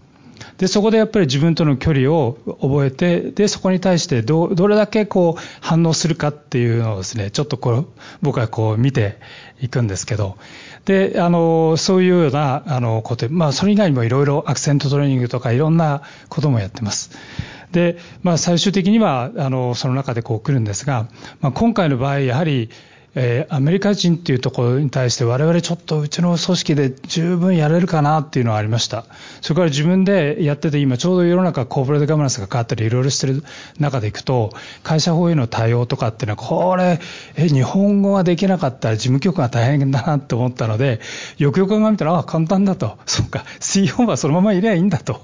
[0.57, 7.87] で、そこでやっぱり自分との距離を覚えて、で、そこに対してど、どれだけこう反応するかっていうのをですね、ちょっとこう、
[8.21, 9.17] 僕はこう見て
[9.61, 10.37] いくんですけど、
[10.87, 17.11] で、あの、そういうような、あの、こと、まあ、それ以外にもいろいろアクセントトレーニングとかいろんなこともやってます。
[17.73, 21.09] で、まあ、最終的には、あの、その中でこう来るんですが、
[21.41, 22.69] まあ、今回の場合、やはり、
[23.19, 29.05] えー、アメリカ人っていうところに対して我々ちょっとうちの組織で十分やれるかなっていうのはありました。
[29.41, 33.43] それから自分でやってて今ちょうど世の中コーポレートガバナンスが変わったりいろいろしてる
[33.79, 34.51] 中でいくと
[34.83, 36.99] 会社法への対応とかっていうのはこれ
[37.35, 40.99] え日本語ができなかったら事務局が大変だなって思ったので
[41.39, 42.99] よくよく考えたらあ簡単だと。
[43.07, 43.45] そうか。
[43.59, 45.21] CEO はそのままいりゃいいんだと。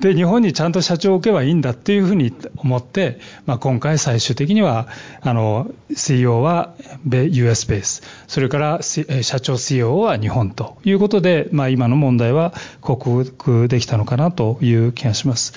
[0.00, 4.88] で、日本にちゃんと社長を置けばいいんだっていうふうに思って、まあ、今回最終的には、
[5.20, 6.74] あの、CEO は
[7.06, 15.54] US ベース、それから社長 CEO は日本ということで、まあ、今の問題は克服できたのかなという気がします。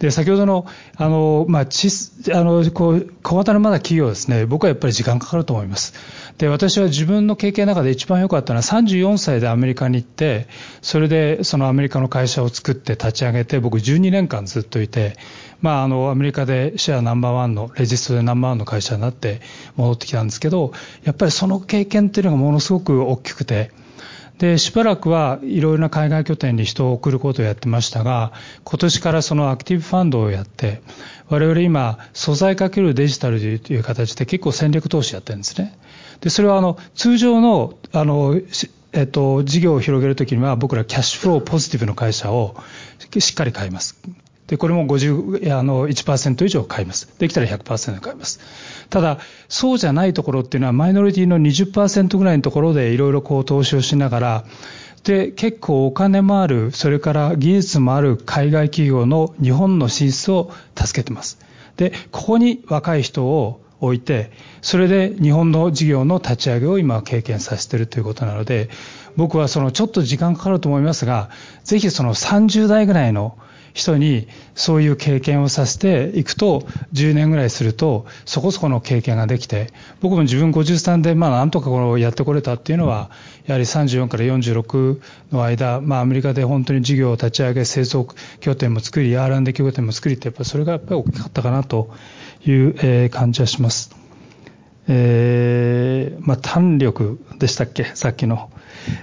[0.00, 0.66] で、先ほどの、
[0.96, 1.88] あの、まあ、ち、
[2.32, 5.92] あの、こう、小型のまだ企業ですね、僕はやっぱり時間かかると思います。
[6.40, 10.46] で、私は自分の経験の中で一番良かったのは34歳でアメリカに行って、
[10.80, 15.18] それでそのアメリカの会社を作って立ち上げて、僕12年間ずっといて、
[15.60, 19.42] まあ、あの、アメリカでシェアナンバーワンの、レジストでナンバーワンの会社になって
[19.76, 20.72] 戻ってきたんですけど、
[21.04, 23.70] やっぱりその経験っていうのがものすごく大きくて、
[24.38, 28.32] で、しばらくはいろいろな海外拠点に人を送ることをやってましたが、
[28.64, 30.80] 今年からそのアクティブファンドをやって、
[31.28, 35.78] 我々今、素材かけるデジタルという形で結構戦略投資やってるんですね。
[36.20, 38.40] で、それはあの、通常の、あの、
[38.92, 42.56] えっと、事業を広げるときには僕らキャッシュフローポジティブの会社を
[43.18, 44.00] しっかり買います。
[44.48, 47.08] で、これも50、あの、1%以上買います。
[47.20, 48.40] できたら100%買います。
[48.90, 49.18] ただ、
[49.48, 54.44] そうじゃないところっていうのは、マイノリティの20%ぐらいのところでいろいろこう投資をしながら、
[55.04, 61.38] で、結構お金もある、それから技術もある海外企業の日本の進出を助けてます。
[61.76, 64.30] で、ここに若い人を置いて、
[64.62, 68.68] それで日本の事業の立ち上げを今経験させているということなので、
[69.16, 71.30] 僕はそのちょっと時間かかると思いますが、
[71.64, 73.36] ぜひその30代ぐらいの
[73.72, 83.10] 人にそういう経験をさせていくと、10年ぐらいすると、そこそこの経験ができて、僕も自分53で、まあ、なんとかこのやってこれたっていうのは、
[83.46, 85.00] やはり34から46
[85.32, 88.06] の間、まあ、アメリカで本当に事業を立ち上げ、製造
[88.40, 91.94] 拠点も作り、R&D 拠点も作りって、やっぱそれがやっぱり大きかったかなと
[92.46, 93.94] いう、えー、感じはします。
[94.88, 98.50] えー、まあ、胆力でしたっけ、さっきの。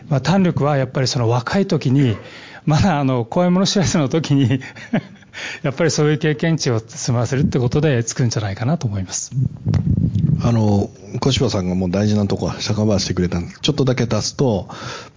[0.09, 2.17] まあ、胆力はやっぱりその若い時に、
[2.65, 4.59] まだあの、怖いもの知らずの時に
[5.63, 9.31] やっぱりそういう経験値を積ませるってことでつくんじゃないかなと思います。
[10.43, 13.59] あの、小柴さんがもう大事なとこは釈迦ばしてくれたんです。
[13.61, 14.67] ちょっとだけ足すと、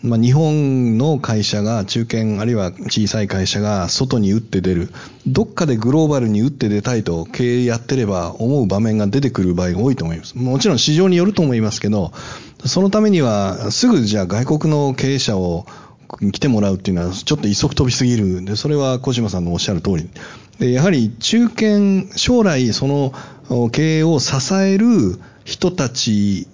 [0.02, 4.90] まあ、日本の会社が、中堅あるいは小さい会社が外に打って出る。
[5.26, 10.38] どっかでグローバルに打って出たいと経営やってれば思う場面が出てくる場合が多いと思います。
[10.38, 12.12] もちろん市場によると思いますけど、
[12.64, 15.66] そのためにはすぐじゃあ外国の経営者を
[16.32, 18.44] 来てもらうっていうのはちょっと一足飛びすぎるん。
[18.44, 20.08] で、それは小島さんのおっしゃる通り。
[20.58, 23.12] で、やはり中堅、将来その
[23.70, 26.46] 経営を支える人たち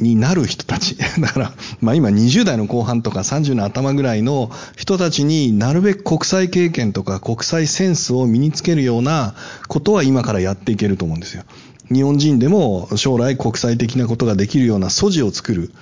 [0.00, 0.96] になる人たち。
[1.20, 9.34] だから、まあ今20代の後半とか30の頭ぐらいの人たちになるべく国際経験とか国際センスを身につけるような
[9.68, 11.44] ことは今からやっていけると思うんですよ。
[11.92, 15.72] 日本人でも将来国際的なことができるような素地を作る。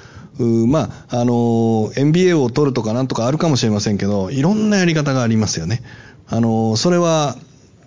[0.44, 5.82] まあ、あの、MBA を取るとかなんとかあるかもしれませんけど、いろんなやり方がありますよね。
[6.28, 7.36] あの、それは、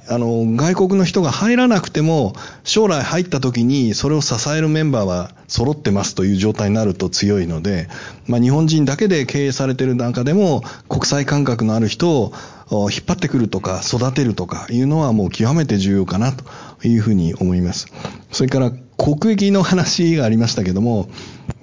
[0.09, 2.33] あの、外国の人が入らなくても、
[2.63, 7.87] 将来入った時にそれを支えるメンバーは揃ってますという状態になると強いので、
[8.27, 12.33] まあ日本人だけで経営されている中でも、国際感覚のある人
[12.71, 16.43] を引っ張ってくるとか育てるとかいうのはもう極めて重要かなと
[16.87, 17.87] いうふうに思います。
[18.31, 18.71] それから
[19.01, 21.09] 国益の話がありましたけども、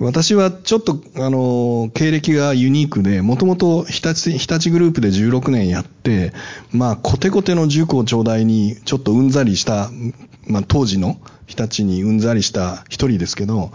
[0.01, 6.33] 私はちょっと、あの、経歴がユニークで、もともと日立、日立グループで16年やって、
[6.73, 9.89] まあ、コテコテの塾を頂戴に、ちょっとうんざりした、
[10.49, 13.71] まあ、当時の日立にうんざりした一人ですけど、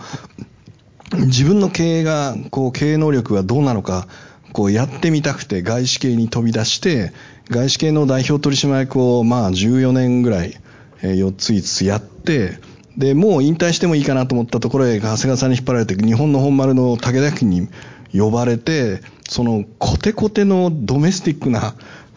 [1.14, 4.10] 自分の経営が、こう、経営能力がどうなのか、
[4.52, 7.14] こうやってみたくて外資系に飛び出して、
[7.50, 10.58] 外資系の代表取締役をまあ14年ぐらい、
[11.02, 12.60] え4つ5つやって、
[12.98, 17.68] で、もう引退してもいいかなと思ったところへ、長谷川さんに引っ張られて、日本の本丸の武田家に
[18.14, 21.76] 呼ばれて、そのコテコテのドメスティックな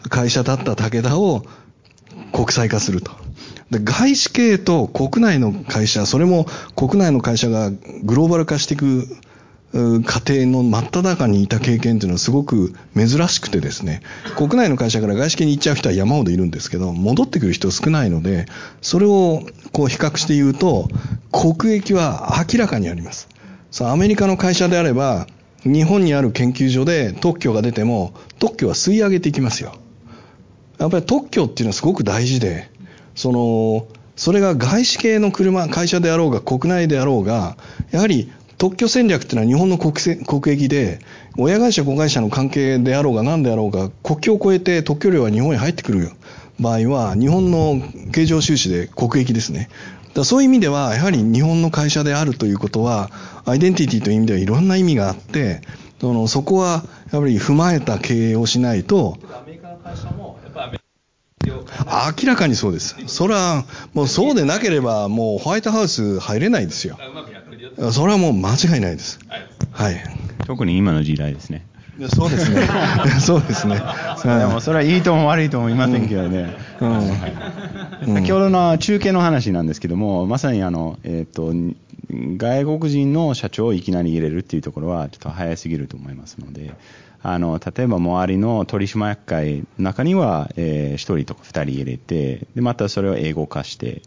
[0.09, 1.43] 会社だった武田を
[2.31, 3.11] 国際化すると。
[3.71, 7.71] で外資系と国内の会社、それも国内の会社が
[8.03, 9.07] グローバル化していく
[9.73, 14.01] 過程の真っ只中にいた経験というのはすごく珍しくてですね、
[14.35, 18.45] 国内の会社から外資系に行っちゃう人は山ほどいるんですけど、戻ってくる人少ないので、
[18.81, 19.43] それを
[19.73, 20.87] こう比較して言うと、
[21.31, 23.27] 国益は明らかにあります。
[23.81, 25.27] アメリカの会社であれば、
[25.63, 29.75] 日本にある研究所で特許が出ても、特許は吸い上げていきますよ。
[30.79, 32.69] やっぱり特許っていうのはすごく大事で、
[33.15, 37.57] その、それが外資系の車、会社であろうが国内であろうが、
[37.91, 40.99] やはり特許戦略っていうのは日本の国国益で、
[41.37, 46.09] 親会社、子会社の関係であろうが何であろうが、国境を越えて特許料が日本に入ってくる
[46.59, 47.79] 場合は、日本の
[48.11, 49.69] 経常収支で国益ですね。
[50.15, 53.11] だそういう意味では、やはり日本の会社であるということは、
[53.45, 55.61] アイデンティティという意味ではいろんな意味があって、
[56.01, 59.19] そのそこはやっぱり踏まえた経営をしないと、
[61.45, 62.95] 明らかにそうです。
[63.05, 66.97] それは、もうそうでなければ、もうホワイトハウス入れないですよ。
[67.91, 69.19] それはもう間違いないです。
[69.71, 70.03] はい。
[70.45, 71.65] 特に今の時代ですね。
[72.09, 72.67] そうですね。
[73.19, 73.81] そうですね。
[74.23, 76.55] でもそれはいいとも悪いとも言いませんけどね。
[78.05, 81.53] 先ほどの中継の話なんですけども、まさにあの、えっ、ー、と、
[82.37, 86.73] 外国人の社長をいきなり入れるっていうところはちょっと早すぎると思いますので、
[87.23, 94.01] あの、例えば周りの取締役会の中には、えー、1人とか2人入れて、で、またそれを英語化して、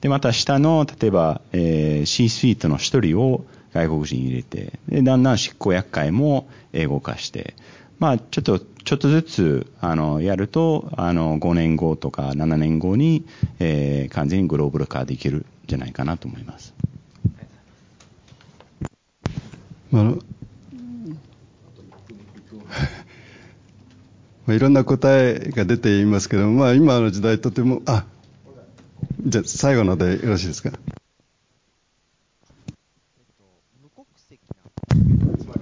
[0.00, 7.54] で、また下の、例えば、えー、C スイートの1人を外国人入れて、で、だんだん執行役会も英語化して、
[7.98, 13.24] まあ、ちょっと、ちょっとずつ、あの、やると、あの、5年後とか7年後に、
[13.58, 16.74] えー、完全にグローバル化できるんじゃないかなと思います。
[19.92, 20.18] あの
[24.46, 28.04] まあ、いろんな答えが出ていますけどまあ、今の時代とてもあ
[29.28, 30.72] じゃあ最後のでよろしいですか？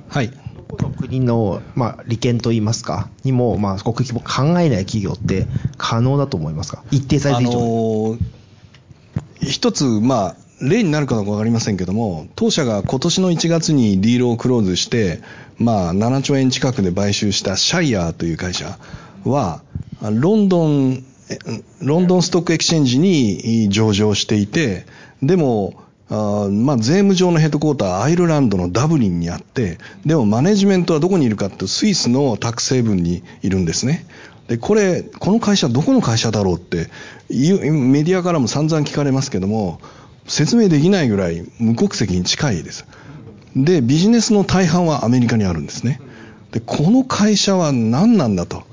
[0.08, 0.30] はい。
[0.30, 5.46] どこの国の、まあ、利権といいますかにも、まあ、国益も考えない企業って
[5.78, 6.84] 可能だと思いますか？
[6.90, 8.18] 一定サイズ以上、あのー、
[9.40, 15.20] 一つ、まあ、例になるかどうか分かりませんけども、当社が今年の1月にディールをクローズして、
[15.58, 18.78] まあ、7兆円近くで買収したシャイアーという会社
[19.24, 19.62] は、
[20.00, 21.04] ロンドン、
[21.80, 24.86] ロンドンストックエクチェンジに上場していて、
[25.22, 25.74] でも、
[26.08, 34.06] あまあ、税務上のヘッドクォーターアイルランドのダブリンにあって、でもマネジメントはどこにいるかってスイスのタック成分にいるんですね。
[34.46, 36.88] で、これ、この会社どこの会社だろうって、
[37.28, 39.80] メディアからも散々聞かれますけども、
[40.28, 42.86] 説明できないぐらい無国籍に近いです。
[43.56, 46.00] で、ビジネスの大半はアメリカにあるんですね。
[46.52, 48.64] で、この会社は何なんだと。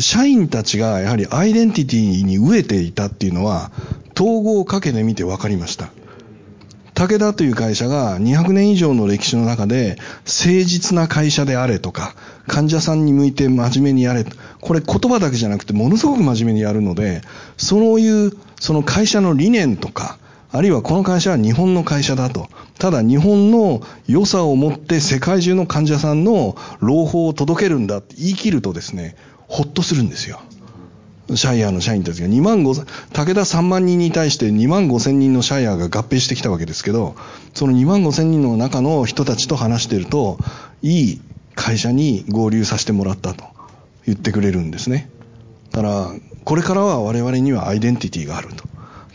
[0.00, 3.70] 社員たちがやはりアイデンティティに飢えていたっていうのは、
[4.16, 5.90] 統合をかけてみて分かりました。
[6.94, 12.14] 武田という会社が200年以上の歴史の中で誠実な会社であれとか、
[12.46, 14.24] 患者さんに向いて真面目にやれ。
[14.60, 17.22] これ言葉だけじゃなくてものすごく真面目にやるので、
[17.56, 20.18] そういうその会社の理念とか、
[20.50, 22.48] あるいはこの会社は日本の会社だと。
[22.78, 29.16] ただ日本の良さを持って世界中の患者さんの朗報を届けるんだって言い切るとですね、
[29.54, 30.40] ほっとするんですよ。
[31.36, 37.14] シャイアーの社員たちが2万5千、武田3万人に対して2万5千人のシャイアーが合併してきたわけですけど、
[37.54, 40.40] その2万5千人の中の人たちと話していると、
[40.82, 41.20] いい
[41.54, 43.44] 会社に合流させてもらったと
[44.06, 45.08] 言ってくれるんですね。
[45.70, 46.10] だから、
[46.42, 48.56] これからは我々にはアイデンティティがあると。
[48.56, 48.66] だか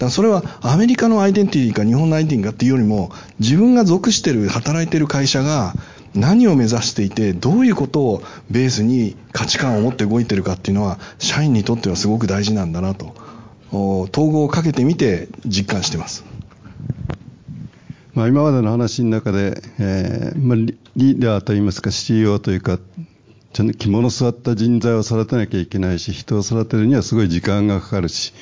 [0.05, 5.75] らそれはアメリカのアイデンティティか日本のアイデンティティかっていうよりも自分が属してる働いてる会社が
[6.15, 13.15] 何を目指していてどういうことをベースに価値観を持って動いてるかっていうのは社員にとってはすごく大事なんだなと
[13.71, 16.25] 統合をかけてみて実感してます。
[18.15, 22.79] まあ、今までの話の中で、えーまあ、リーダーといいますか CEO というか
[23.53, 28.33] ちゃんと着物座った人材を育てなきゃいけないし人を育てるにはすごい時間がかかるし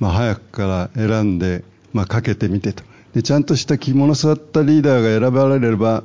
[0.00, 1.62] まあ、早くから選んで、
[1.92, 6.04] まあ、かけてみてとでちゃんとした着物座ったリーダーが選ばれれば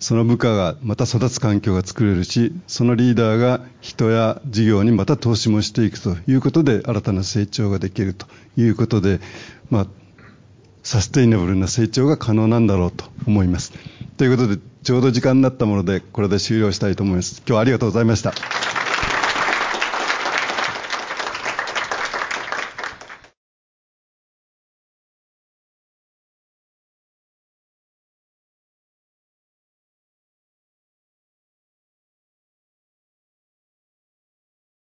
[0.00, 8.26] その部下がまた育つ環境が作れるしそのリーダーが人や事業にまた投資もしていくということで新たな成長ができると
[8.56, 9.20] いうことで、
[9.70, 9.86] まあ、
[10.82, 13.72] サステイナブルな成長が可能なんだろうと思います。
[14.16, 17.38] ということでちょうど時間になったものでこれで終了したいと思います。
[17.38, 18.32] 今日はありがとうございました。